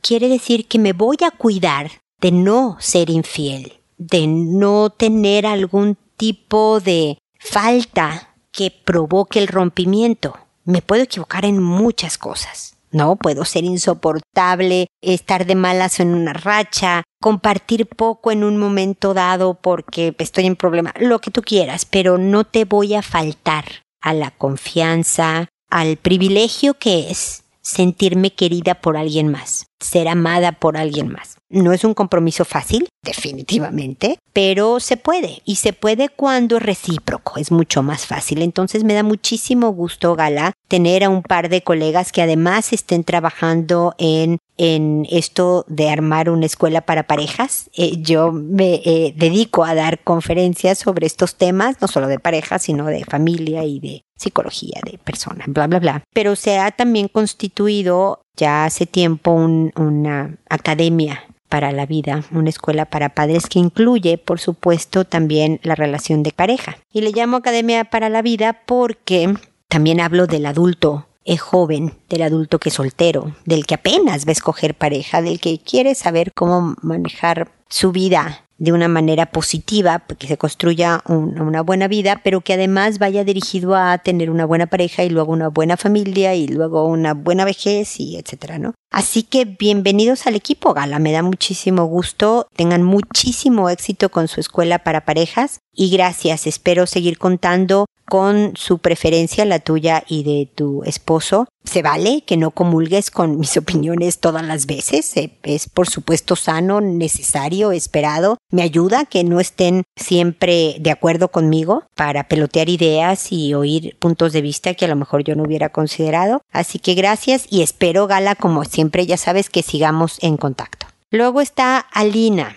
Quiere 0.02 0.28
decir 0.28 0.68
que 0.68 0.80
me 0.80 0.94
voy 0.94 1.18
a 1.26 1.32
cuidar 1.32 1.92
de 2.20 2.32
no 2.32 2.78
ser 2.80 3.10
infiel, 3.10 3.74
de 3.98 4.28
no 4.28 4.90
tener 4.90 5.46
algún 5.46 5.98
tipo 6.18 6.80
de 6.80 7.18
falta 7.40 8.36
que 8.52 8.72
provoque 8.72 9.40
el 9.40 9.48
rompimiento. 9.48 10.38
Me 10.64 10.82
puedo 10.82 11.04
equivocar 11.04 11.46
en 11.46 11.62
muchas 11.62 12.18
cosas. 12.18 12.75
No, 12.96 13.18
puedo 13.18 13.44
ser 13.44 13.66
insoportable, 13.66 14.88
estar 15.02 15.46
de 15.46 15.56
malas 15.56 16.00
en 16.00 16.16
una 16.16 16.32
racha, 16.32 17.04
compartir 17.22 17.88
poco 17.88 18.32
en 18.32 18.42
un 18.42 18.56
momento 18.56 19.14
dado 19.14 19.56
porque 19.56 20.16
estoy 20.18 20.46
en 20.46 20.56
problema, 20.56 20.94
lo 20.98 21.20
que 21.20 21.30
tú 21.30 21.42
quieras, 21.42 21.84
pero 21.84 22.18
no 22.18 22.46
te 22.46 22.64
voy 22.64 22.94
a 22.94 23.02
faltar 23.02 23.66
a 24.02 24.14
la 24.14 24.32
confianza, 24.32 25.50
al 25.70 25.98
privilegio 25.98 26.76
que 26.76 27.12
es 27.12 27.44
sentirme 27.66 28.32
querida 28.32 28.76
por 28.76 28.96
alguien 28.96 29.28
más, 29.28 29.66
ser 29.80 30.08
amada 30.08 30.52
por 30.52 30.78
alguien 30.78 31.12
más. 31.12 31.38
No 31.50 31.74
es 31.74 31.84
un 31.84 31.96
compromiso 31.96 32.46
fácil, 32.46 32.88
definitivamente, 33.04 34.20
pero 34.34 34.80
se 34.80 34.98
puede 34.98 35.42
y 35.46 35.56
se 35.56 35.74
puede 35.74 36.10
cuando 36.10 36.58
es 36.58 36.64
recíproco, 36.64 37.40
es 37.40 37.52
mucho 37.52 37.82
más 37.82 38.06
fácil. 38.06 38.44
Entonces 38.44 38.84
me 38.84 38.94
da 38.94 39.02
muchísimo 39.02 39.70
gusto, 39.70 40.16
Gala, 40.16 40.54
tener 40.68 41.04
a 41.04 41.10
un 41.10 41.24
par 41.24 41.50
de 41.50 41.64
colegas 41.64 42.12
que 42.12 42.22
además 42.22 42.72
estén 42.72 43.04
trabajando 43.04 43.96
en 43.98 44.38
en 44.58 45.06
esto 45.12 45.66
de 45.68 45.90
armar 45.90 46.30
una 46.30 46.46
escuela 46.46 46.82
para 46.82 47.08
parejas. 47.08 47.70
Eh, 47.76 47.98
yo 47.98 48.32
me 48.32 48.76
eh, 48.86 49.14
dedico 49.16 49.66
a 49.66 49.76
dar 49.76 50.02
conferencias 50.02 50.78
sobre 50.78 51.08
estos 51.08 51.36
temas, 51.36 51.82
no 51.82 51.88
solo 51.88 52.08
de 52.08 52.20
parejas, 52.20 52.64
sino 52.64 52.86
de 52.86 53.04
familia 53.04 53.66
y 53.66 53.80
de 53.80 54.05
psicología 54.18 54.80
de 54.84 54.98
personas, 54.98 55.48
bla, 55.48 55.68
bla, 55.68 55.80
bla. 55.80 56.04
Pero 56.14 56.36
se 56.36 56.60
ha 56.60 56.72
también 56.72 57.08
constituido 57.08 58.22
ya 58.36 58.66
hace 58.66 58.86
tiempo 58.86 59.32
una 59.32 60.38
academia 60.50 61.24
para 61.50 61.72
la 61.72 61.86
vida, 61.86 62.24
una 62.32 62.50
escuela 62.50 62.86
para 62.86 63.10
padres 63.10 63.48
que 63.48 63.60
incluye, 63.60 64.18
por 64.18 64.40
supuesto, 64.40 65.06
también 65.06 65.60
la 65.64 65.76
relación 65.76 66.24
de 66.24 66.32
pareja. 66.32 66.78
Y 66.92 67.02
le 67.02 67.12
llamo 67.12 67.38
Academia 67.38 67.86
para 67.86 68.10
la 68.10 68.22
Vida 68.22 68.62
porque 68.66 69.34
también 69.70 70.02
hablo 70.02 70.28
del 70.28 70.46
adulto 70.46 71.08
es 71.26 71.42
joven, 71.42 71.94
del 72.08 72.22
adulto 72.22 72.60
que 72.60 72.70
es 72.70 72.76
soltero, 72.76 73.36
del 73.46 73.66
que 73.66 73.76
apenas 73.76 74.26
va 74.26 74.30
a 74.30 74.34
escoger 74.34 74.76
pareja, 74.76 75.22
del 75.22 75.40
que 75.40 75.58
quiere 75.58 75.96
saber 75.96 76.32
cómo 76.34 76.76
manejar 76.82 77.52
su 77.68 77.92
vida 77.92 78.45
de 78.58 78.72
una 78.72 78.88
manera 78.88 79.26
positiva, 79.28 80.04
que 80.18 80.28
se 80.28 80.38
construya 80.38 81.02
una 81.08 81.62
buena 81.62 81.88
vida, 81.88 82.22
pero 82.24 82.42
que 82.42 82.54
además 82.54 83.00
vaya 83.00 83.24
dirigido 83.24 83.76
a 83.76 83.98
tener 83.98 84.30
una 84.30 84.46
buena 84.46 84.68
pareja 84.68 85.04
y 85.04 85.10
luego 85.10 85.34
una 85.34 85.50
buena 85.50 85.78
familia 85.78 86.36
y 86.36 86.48
luego 86.48 86.86
una 86.86 87.14
buena 87.14 87.44
vejez 87.44 88.00
y 88.00 88.18
etcétera, 88.18 88.58
¿no? 88.58 88.74
Así 88.92 89.24
que 89.24 89.44
bienvenidos 89.44 90.26
al 90.26 90.36
equipo 90.36 90.74
Gala, 90.74 91.00
me 91.00 91.12
da 91.12 91.22
muchísimo 91.22 91.84
gusto, 91.86 92.48
tengan 92.56 92.84
muchísimo 92.84 93.70
éxito 93.70 94.10
con 94.10 94.30
su 94.30 94.40
escuela 94.40 94.80
para 94.80 95.04
parejas 95.04 95.60
y 95.74 95.90
gracias, 95.90 96.48
espero 96.48 96.88
seguir 96.88 97.18
contando 97.18 97.88
con 98.08 98.54
su 98.56 98.80
preferencia, 98.80 99.46
la 99.46 99.60
tuya 99.60 100.04
y 100.08 100.24
de 100.24 100.50
tu 100.54 100.84
esposo. 100.84 101.48
Se 101.64 101.82
vale 101.82 102.24
que 102.26 102.38
no 102.38 102.52
comulgues 102.52 103.10
con 103.12 103.40
mis 103.40 103.58
opiniones 103.58 104.20
todas 104.20 104.46
las 104.46 104.66
veces. 104.66 105.14
Es 105.44 105.70
por 105.70 105.90
supuesto 105.90 106.36
sano, 106.36 106.82
necesario, 106.82 107.72
esperado. 107.72 108.38
Me 108.52 108.62
ayuda 108.62 109.06
que 109.06 109.24
no 109.24 109.40
estén 109.40 109.84
siempre 109.96 110.78
de 110.80 110.92
acuerdo 110.92 111.30
conmigo 111.30 111.84
para 111.96 112.28
pelotear 112.28 112.70
ideas 112.70 113.32
y 113.32 113.54
oír 113.54 113.98
puntos 114.00 114.34
de 114.34 114.42
vista 114.42 114.74
que 114.74 114.86
a 114.86 114.90
lo 114.90 114.96
mejor 114.96 115.24
yo 115.24 115.36
no 115.36 115.44
hubiera 115.44 115.70
considerado. 115.70 116.42
Así 116.52 116.80
que 116.80 116.94
gracias 116.94 117.48
y 117.50 117.62
espero, 117.62 118.08
Gala, 118.08 118.36
como 118.36 118.64
siempre, 118.66 119.06
ya 119.06 119.18
sabes 119.18 119.50
que 119.50 119.64
sigamos 119.64 120.18
en 120.22 120.38
contacto. 120.38 120.88
Luego 121.12 121.42
está 121.42 121.80
Alina 121.80 122.56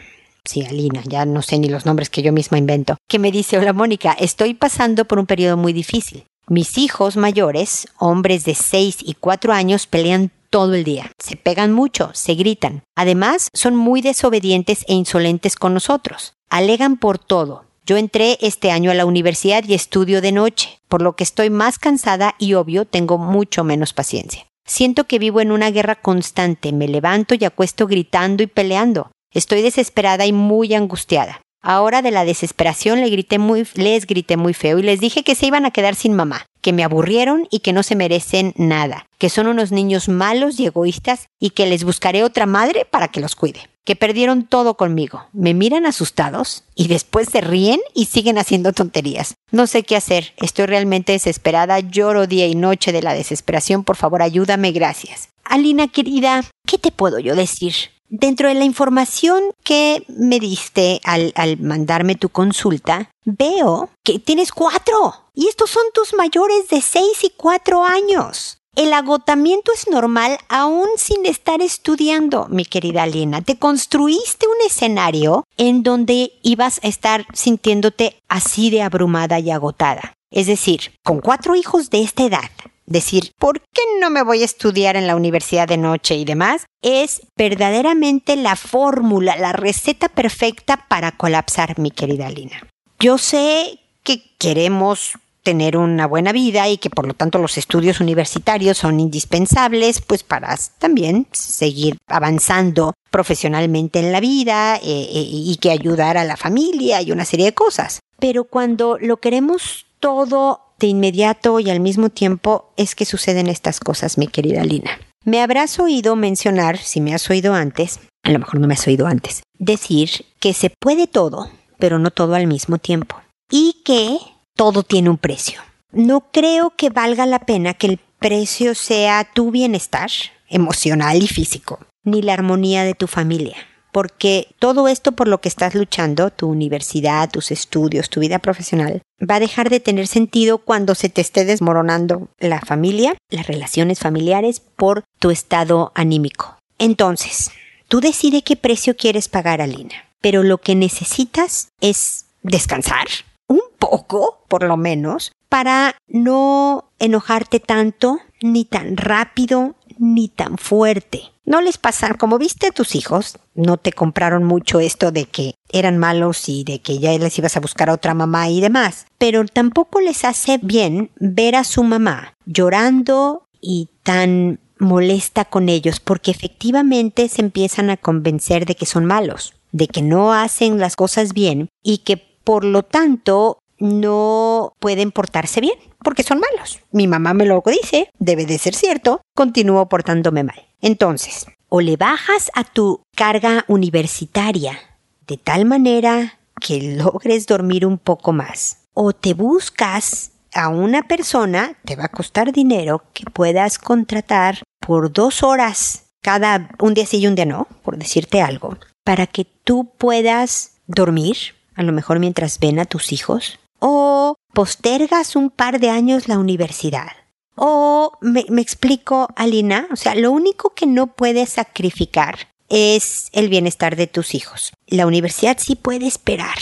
sí, 0.48 0.64
Alina, 0.64 1.02
ya 1.06 1.24
no 1.26 1.42
sé 1.42 1.58
ni 1.58 1.68
los 1.68 1.86
nombres 1.86 2.10
que 2.10 2.22
yo 2.22 2.32
misma 2.32 2.58
invento, 2.58 2.96
que 3.08 3.18
me 3.18 3.30
dice, 3.30 3.58
hola 3.58 3.72
Mónica, 3.72 4.12
estoy 4.18 4.54
pasando 4.54 5.04
por 5.04 5.18
un 5.18 5.26
periodo 5.26 5.56
muy 5.56 5.72
difícil. 5.72 6.24
Mis 6.48 6.78
hijos 6.78 7.16
mayores, 7.16 7.86
hombres 7.98 8.44
de 8.44 8.54
6 8.54 8.98
y 9.02 9.14
4 9.14 9.52
años, 9.52 9.86
pelean 9.86 10.30
todo 10.48 10.74
el 10.74 10.84
día. 10.84 11.12
Se 11.18 11.36
pegan 11.36 11.72
mucho, 11.72 12.10
se 12.14 12.34
gritan. 12.34 12.82
Además, 12.96 13.48
son 13.52 13.76
muy 13.76 14.00
desobedientes 14.00 14.86
e 14.88 14.94
insolentes 14.94 15.56
con 15.56 15.74
nosotros. 15.74 16.32
Alegan 16.48 16.96
por 16.96 17.18
todo. 17.18 17.66
Yo 17.84 17.98
entré 17.98 18.38
este 18.40 18.70
año 18.70 18.90
a 18.90 18.94
la 18.94 19.04
universidad 19.04 19.64
y 19.66 19.74
estudio 19.74 20.22
de 20.22 20.32
noche, 20.32 20.80
por 20.88 21.02
lo 21.02 21.16
que 21.16 21.24
estoy 21.24 21.50
más 21.50 21.78
cansada 21.78 22.34
y 22.38 22.54
obvio 22.54 22.86
tengo 22.86 23.18
mucho 23.18 23.62
menos 23.64 23.92
paciencia. 23.92 24.46
Siento 24.66 25.04
que 25.04 25.18
vivo 25.18 25.40
en 25.40 25.52
una 25.52 25.70
guerra 25.70 25.96
constante, 25.96 26.72
me 26.72 26.88
levanto 26.88 27.34
y 27.34 27.44
acuesto 27.44 27.86
gritando 27.86 28.42
y 28.42 28.46
peleando. 28.46 29.10
Estoy 29.32 29.62
desesperada 29.62 30.26
y 30.26 30.32
muy 30.32 30.74
angustiada. 30.74 31.42
Ahora 31.60 32.02
de 32.02 32.12
la 32.12 32.24
desesperación 32.24 33.00
le 33.00 33.10
grité 33.10 33.38
muy, 33.38 33.66
les 33.74 34.06
grité 34.06 34.36
muy 34.36 34.54
feo 34.54 34.78
y 34.78 34.82
les 34.82 35.00
dije 35.00 35.24
que 35.24 35.34
se 35.34 35.46
iban 35.46 35.66
a 35.66 35.72
quedar 35.72 35.96
sin 35.96 36.14
mamá, 36.14 36.46
que 36.62 36.72
me 36.72 36.84
aburrieron 36.84 37.48
y 37.50 37.58
que 37.60 37.72
no 37.72 37.82
se 37.82 37.96
merecen 37.96 38.54
nada, 38.56 39.06
que 39.18 39.28
son 39.28 39.48
unos 39.48 39.72
niños 39.72 40.08
malos 40.08 40.60
y 40.60 40.66
egoístas 40.66 41.26
y 41.40 41.50
que 41.50 41.66
les 41.66 41.82
buscaré 41.82 42.22
otra 42.22 42.46
madre 42.46 42.86
para 42.88 43.08
que 43.08 43.20
los 43.20 43.34
cuide, 43.34 43.68
que 43.84 43.96
perdieron 43.96 44.46
todo 44.46 44.76
conmigo. 44.76 45.26
Me 45.32 45.52
miran 45.52 45.84
asustados 45.84 46.62
y 46.76 46.86
después 46.86 47.28
se 47.28 47.40
ríen 47.40 47.80
y 47.92 48.06
siguen 48.06 48.38
haciendo 48.38 48.72
tonterías. 48.72 49.34
No 49.50 49.66
sé 49.66 49.82
qué 49.82 49.96
hacer, 49.96 50.34
estoy 50.36 50.66
realmente 50.66 51.12
desesperada, 51.12 51.80
lloro 51.80 52.28
día 52.28 52.46
y 52.46 52.54
noche 52.54 52.92
de 52.92 53.02
la 53.02 53.14
desesperación, 53.14 53.82
por 53.82 53.96
favor 53.96 54.22
ayúdame, 54.22 54.70
gracias. 54.70 55.30
Alina 55.44 55.88
querida, 55.88 56.44
¿qué 56.66 56.78
te 56.78 56.92
puedo 56.92 57.18
yo 57.18 57.34
decir? 57.34 57.74
Dentro 58.10 58.48
de 58.48 58.54
la 58.54 58.64
información 58.64 59.42
que 59.64 60.02
me 60.08 60.40
diste 60.40 61.00
al, 61.04 61.32
mandarme 61.60 62.14
tu 62.14 62.30
consulta, 62.30 63.10
veo 63.24 63.90
que 64.02 64.18
tienes 64.18 64.50
cuatro. 64.50 65.14
Y 65.34 65.48
estos 65.48 65.70
son 65.70 65.84
tus 65.92 66.14
mayores 66.14 66.68
de 66.68 66.80
seis 66.80 67.22
y 67.22 67.30
cuatro 67.36 67.84
años. 67.84 68.58
El 68.74 68.94
agotamiento 68.94 69.72
es 69.74 69.88
normal 69.88 70.38
aún 70.48 70.88
sin 70.96 71.26
estar 71.26 71.60
estudiando, 71.60 72.46
mi 72.48 72.64
querida 72.64 73.06
Lina. 73.06 73.42
Te 73.42 73.58
construiste 73.58 74.46
un 74.46 74.66
escenario 74.66 75.44
en 75.56 75.82
donde 75.82 76.32
ibas 76.42 76.80
a 76.82 76.88
estar 76.88 77.26
sintiéndote 77.34 78.16
así 78.28 78.70
de 78.70 78.82
abrumada 78.82 79.38
y 79.38 79.50
agotada. 79.50 80.14
Es 80.30 80.46
decir, 80.46 80.92
con 81.02 81.20
cuatro 81.20 81.56
hijos 81.56 81.90
de 81.90 82.02
esta 82.02 82.24
edad, 82.24 82.50
decir, 82.88 83.32
¿por 83.38 83.60
qué 83.60 83.82
no 84.00 84.10
me 84.10 84.22
voy 84.22 84.42
a 84.42 84.46
estudiar 84.46 84.96
en 84.96 85.06
la 85.06 85.16
universidad 85.16 85.68
de 85.68 85.76
noche 85.76 86.16
y 86.16 86.24
demás? 86.24 86.66
Es 86.82 87.22
verdaderamente 87.36 88.36
la 88.36 88.56
fórmula, 88.56 89.36
la 89.36 89.52
receta 89.52 90.08
perfecta 90.08 90.86
para 90.88 91.12
colapsar, 91.12 91.78
mi 91.78 91.90
querida 91.90 92.30
Lina. 92.30 92.66
Yo 92.98 93.18
sé 93.18 93.78
que 94.02 94.22
queremos 94.38 95.12
tener 95.42 95.76
una 95.76 96.06
buena 96.06 96.32
vida 96.32 96.68
y 96.68 96.76
que 96.76 96.90
por 96.90 97.06
lo 97.06 97.14
tanto 97.14 97.38
los 97.38 97.56
estudios 97.56 98.00
universitarios 98.00 98.76
son 98.76 99.00
indispensables 99.00 100.02
pues 100.02 100.22
para 100.22 100.54
también 100.78 101.26
seguir 101.32 101.96
avanzando 102.06 102.92
profesionalmente 103.10 103.98
en 104.00 104.12
la 104.12 104.20
vida 104.20 104.76
eh, 104.76 104.80
eh, 104.82 105.08
y 105.14 105.56
que 105.56 105.70
ayudar 105.70 106.18
a 106.18 106.24
la 106.24 106.36
familia 106.36 107.00
y 107.00 107.12
una 107.12 107.24
serie 107.24 107.46
de 107.46 107.54
cosas. 107.54 108.00
Pero 108.18 108.44
cuando 108.44 108.98
lo 109.00 109.18
queremos 109.18 109.86
todo 110.00 110.67
de 110.78 110.86
inmediato 110.86 111.60
y 111.60 111.70
al 111.70 111.80
mismo 111.80 112.08
tiempo 112.08 112.72
es 112.76 112.94
que 112.94 113.04
suceden 113.04 113.48
estas 113.48 113.80
cosas, 113.80 114.18
mi 114.18 114.26
querida 114.26 114.64
Lina. 114.64 114.98
Me 115.24 115.42
habrás 115.42 115.78
oído 115.78 116.16
mencionar, 116.16 116.78
si 116.78 117.00
me 117.00 117.14
has 117.14 117.28
oído 117.28 117.54
antes, 117.54 118.00
a 118.22 118.30
lo 118.30 118.38
mejor 118.38 118.60
no 118.60 118.66
me 118.66 118.74
has 118.74 118.86
oído 118.86 119.06
antes, 119.06 119.42
decir 119.58 120.24
que 120.40 120.54
se 120.54 120.70
puede 120.70 121.06
todo, 121.06 121.50
pero 121.78 121.98
no 121.98 122.10
todo 122.10 122.34
al 122.34 122.46
mismo 122.46 122.78
tiempo. 122.78 123.20
Y 123.50 123.82
que 123.84 124.18
todo 124.56 124.82
tiene 124.82 125.10
un 125.10 125.18
precio. 125.18 125.60
No 125.92 126.30
creo 126.32 126.74
que 126.76 126.90
valga 126.90 127.26
la 127.26 127.40
pena 127.40 127.74
que 127.74 127.86
el 127.86 128.00
precio 128.18 128.74
sea 128.74 129.28
tu 129.32 129.50
bienestar 129.50 130.10
emocional 130.48 131.22
y 131.22 131.28
físico, 131.28 131.80
ni 132.04 132.22
la 132.22 132.34
armonía 132.34 132.84
de 132.84 132.94
tu 132.94 133.06
familia 133.06 133.56
porque 133.92 134.48
todo 134.58 134.88
esto 134.88 135.12
por 135.12 135.28
lo 135.28 135.40
que 135.40 135.48
estás 135.48 135.74
luchando, 135.74 136.30
tu 136.30 136.48
universidad, 136.48 137.30
tus 137.30 137.50
estudios, 137.50 138.10
tu 138.10 138.20
vida 138.20 138.38
profesional, 138.38 139.02
va 139.20 139.36
a 139.36 139.40
dejar 139.40 139.70
de 139.70 139.80
tener 139.80 140.06
sentido 140.06 140.58
cuando 140.58 140.94
se 140.94 141.08
te 141.08 141.20
esté 141.20 141.44
desmoronando 141.44 142.28
la 142.38 142.60
familia, 142.60 143.16
las 143.30 143.46
relaciones 143.46 143.98
familiares 143.98 144.60
por 144.60 145.04
tu 145.18 145.30
estado 145.30 145.92
anímico. 145.94 146.58
Entonces, 146.78 147.50
tú 147.88 148.00
decides 148.00 148.42
qué 148.42 148.56
precio 148.56 148.96
quieres 148.96 149.28
pagar, 149.28 149.60
Alina. 149.60 150.04
pero 150.20 150.42
lo 150.42 150.58
que 150.58 150.74
necesitas 150.74 151.68
es 151.80 152.26
descansar 152.42 153.06
un 153.46 153.60
poco, 153.78 154.44
por 154.48 154.64
lo 154.64 154.76
menos, 154.76 155.32
para 155.48 155.96
no 156.06 156.90
enojarte 156.98 157.60
tanto, 157.60 158.18
ni 158.42 158.64
tan 158.64 158.96
rápido, 158.96 159.74
ni 159.98 160.28
tan 160.28 160.58
fuerte. 160.58 161.22
No 161.44 161.60
les 161.60 161.78
pasan, 161.78 162.14
como 162.14 162.38
viste 162.38 162.66
a 162.66 162.72
tus 162.72 162.94
hijos, 162.94 163.38
no 163.54 163.78
te 163.78 163.92
compraron 163.92 164.44
mucho 164.44 164.80
esto 164.80 165.10
de 165.10 165.24
que 165.24 165.54
eran 165.70 165.98
malos 165.98 166.48
y 166.48 166.64
de 166.64 166.80
que 166.80 166.98
ya 166.98 167.16
les 167.18 167.38
ibas 167.38 167.56
a 167.56 167.60
buscar 167.60 167.88
a 167.88 167.94
otra 167.94 168.14
mamá 168.14 168.48
y 168.50 168.60
demás. 168.60 169.06
Pero 169.18 169.44
tampoco 169.46 170.00
les 170.00 170.24
hace 170.24 170.58
bien 170.62 171.10
ver 171.16 171.56
a 171.56 171.64
su 171.64 171.84
mamá 171.84 172.34
llorando 172.44 173.46
y 173.60 173.88
tan 174.02 174.60
molesta 174.78 175.44
con 175.44 175.68
ellos 175.68 176.00
porque 176.00 176.30
efectivamente 176.30 177.28
se 177.28 177.42
empiezan 177.42 177.90
a 177.90 177.96
convencer 177.96 178.66
de 178.66 178.74
que 178.74 178.86
son 178.86 179.04
malos, 179.04 179.54
de 179.72 179.88
que 179.88 180.02
no 180.02 180.32
hacen 180.32 180.78
las 180.78 180.96
cosas 180.96 181.32
bien 181.32 181.68
y 181.82 181.98
que 181.98 182.16
por 182.16 182.64
lo 182.64 182.82
tanto 182.82 183.58
no 183.78 184.74
pueden 184.80 185.12
portarse 185.12 185.60
bien 185.60 185.78
porque 186.02 186.22
son 186.22 186.40
malos. 186.40 186.80
Mi 186.90 187.06
mamá 187.06 187.34
me 187.34 187.46
lo 187.46 187.62
dice, 187.66 188.10
debe 188.18 188.46
de 188.46 188.58
ser 188.58 188.74
cierto, 188.74 189.20
continúo 189.34 189.88
portándome 189.88 190.44
mal. 190.44 190.68
Entonces, 190.80 191.46
o 191.68 191.80
le 191.80 191.96
bajas 191.96 192.50
a 192.54 192.64
tu 192.64 193.02
carga 193.14 193.64
universitaria 193.68 194.78
de 195.26 195.36
tal 195.36 195.64
manera 195.64 196.38
que 196.60 196.96
logres 196.96 197.46
dormir 197.46 197.86
un 197.86 197.98
poco 197.98 198.32
más, 198.32 198.78
o 198.94 199.12
te 199.12 199.34
buscas 199.34 200.32
a 200.54 200.68
una 200.68 201.06
persona, 201.06 201.78
te 201.84 201.94
va 201.94 202.06
a 202.06 202.10
costar 202.10 202.52
dinero, 202.52 203.04
que 203.12 203.24
puedas 203.30 203.78
contratar 203.78 204.62
por 204.80 205.12
dos 205.12 205.42
horas 205.42 206.06
cada 206.22 206.70
un 206.80 206.94
día 206.94 207.06
sí 207.06 207.18
y 207.18 207.26
un 207.26 207.34
día 207.34 207.46
no, 207.46 207.68
por 207.82 207.96
decirte 207.96 208.42
algo, 208.42 208.76
para 209.04 209.26
que 209.26 209.44
tú 209.44 209.92
puedas 209.98 210.78
dormir, 210.86 211.36
a 211.74 211.82
lo 211.82 211.92
mejor 211.92 212.18
mientras 212.18 212.58
ven 212.58 212.78
a 212.78 212.86
tus 212.86 213.12
hijos, 213.12 213.60
o 213.78 214.36
postergas 214.52 215.36
un 215.36 215.50
par 215.50 215.80
de 215.80 215.90
años 215.90 216.28
la 216.28 216.38
universidad. 216.38 217.12
O 217.54 218.12
me, 218.20 218.44
explico, 218.60 219.28
Alina, 219.34 219.88
o 219.90 219.96
sea, 219.96 220.14
lo 220.14 220.30
único 220.30 220.74
que 220.74 220.86
no 220.86 221.08
puedes 221.08 221.50
sacrificar 221.50 222.48
es 222.68 223.28
el 223.32 223.48
bienestar 223.48 223.96
de 223.96 224.06
tus 224.06 224.34
hijos. 224.34 224.72
La 224.86 225.06
universidad 225.06 225.58
sí 225.58 225.74
puede 225.74 226.06
esperar. 226.06 226.58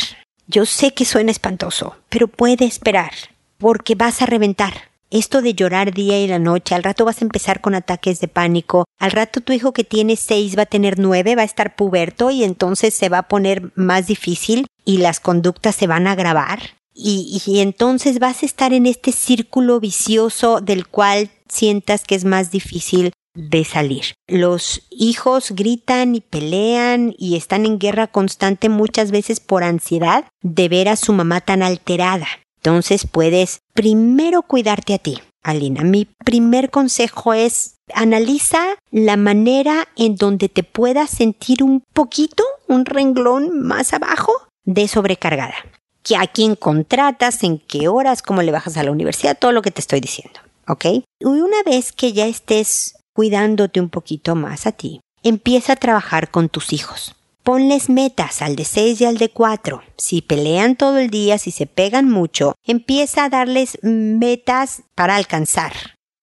Yo 0.46 0.64
sé 0.64 0.94
que 0.94 1.04
suena 1.04 1.32
espantoso, 1.32 1.96
pero 2.08 2.28
puede 2.28 2.64
esperar, 2.64 3.12
porque 3.58 3.94
vas 3.94 4.22
a 4.22 4.26
reventar. 4.26 4.90
Esto 5.10 5.42
de 5.42 5.54
llorar 5.54 5.92
día 5.92 6.18
y 6.18 6.26
la 6.26 6.38
noche, 6.38 6.74
al 6.74 6.82
rato 6.82 7.04
vas 7.04 7.20
a 7.20 7.24
empezar 7.24 7.60
con 7.60 7.74
ataques 7.74 8.20
de 8.20 8.28
pánico, 8.28 8.84
al 8.98 9.12
rato 9.12 9.40
tu 9.40 9.52
hijo 9.52 9.72
que 9.72 9.84
tiene 9.84 10.16
seis 10.16 10.56
va 10.56 10.62
a 10.62 10.66
tener 10.66 10.98
nueve, 10.98 11.36
va 11.36 11.42
a 11.42 11.46
estar 11.46 11.76
puberto 11.76 12.30
y 12.30 12.42
entonces 12.42 12.94
se 12.94 13.08
va 13.08 13.18
a 13.18 13.28
poner 13.28 13.70
más 13.76 14.06
difícil 14.06 14.66
y 14.84 14.98
las 14.98 15.20
conductas 15.20 15.76
se 15.76 15.86
van 15.86 16.06
a 16.06 16.12
agravar 16.12 16.76
y, 16.96 17.60
entonces 17.60 18.18
vas 18.18 18.42
a 18.42 18.46
estar 18.46 18.72
en 18.72 18.86
este 18.86 19.12
círculo 19.12 19.80
vicioso 19.80 20.60
del 20.60 20.86
cual 20.86 21.30
sientas 21.48 22.04
que 22.04 22.14
es 22.14 22.24
más 22.24 22.50
difícil 22.50 23.12
de 23.34 23.64
salir. 23.64 24.14
Los 24.26 24.86
hijos 24.90 25.52
gritan 25.52 26.14
y 26.14 26.22
pelean 26.22 27.14
y 27.18 27.36
están 27.36 27.66
en 27.66 27.78
guerra 27.78 28.06
constante 28.06 28.70
muchas 28.70 29.10
veces 29.10 29.40
por 29.40 29.62
ansiedad 29.62 30.24
de 30.42 30.68
ver 30.70 30.88
a 30.88 30.96
su 30.96 31.12
mamá 31.12 31.42
tan 31.42 31.62
alterada. 31.62 32.26
Entonces 32.56 33.06
puedes 33.06 33.60
primero 33.74 34.42
cuidarte 34.42 34.94
a 34.94 34.98
ti. 34.98 35.18
Alina, 35.42 35.84
mi 35.84 36.06
primer 36.24 36.70
consejo 36.70 37.34
es 37.34 37.74
analiza 37.94 38.64
la 38.90 39.16
manera 39.16 39.86
en 39.96 40.16
donde 40.16 40.48
te 40.48 40.64
puedas 40.64 41.10
sentir 41.10 41.62
un 41.62 41.84
poquito, 41.92 42.42
un 42.66 42.84
renglón 42.84 43.60
más 43.60 43.92
abajo 43.92 44.32
de 44.64 44.88
sobrecargada 44.88 45.54
a 46.14 46.26
quién 46.26 46.54
contratas, 46.54 47.42
en 47.42 47.58
qué 47.58 47.88
horas, 47.88 48.22
cómo 48.22 48.42
le 48.42 48.52
bajas 48.52 48.76
a 48.76 48.84
la 48.84 48.92
universidad, 48.92 49.38
todo 49.38 49.52
lo 49.52 49.62
que 49.62 49.70
te 49.70 49.80
estoy 49.80 50.00
diciendo. 50.00 50.38
¿Ok? 50.68 50.84
Y 50.84 51.24
una 51.24 51.62
vez 51.64 51.92
que 51.92 52.12
ya 52.12 52.26
estés 52.26 52.98
cuidándote 53.14 53.80
un 53.80 53.88
poquito 53.88 54.34
más 54.34 54.66
a 54.66 54.72
ti, 54.72 55.00
empieza 55.22 55.72
a 55.72 55.76
trabajar 55.76 56.30
con 56.30 56.48
tus 56.48 56.72
hijos. 56.72 57.16
Ponles 57.42 57.88
metas 57.88 58.42
al 58.42 58.56
de 58.56 58.64
6 58.64 59.00
y 59.00 59.04
al 59.04 59.18
de 59.18 59.30
4. 59.30 59.82
Si 59.96 60.20
pelean 60.20 60.76
todo 60.76 60.98
el 60.98 61.10
día, 61.10 61.38
si 61.38 61.50
se 61.50 61.66
pegan 61.66 62.10
mucho, 62.10 62.54
empieza 62.64 63.24
a 63.24 63.28
darles 63.28 63.78
metas 63.82 64.82
para 64.94 65.16
alcanzar. 65.16 65.72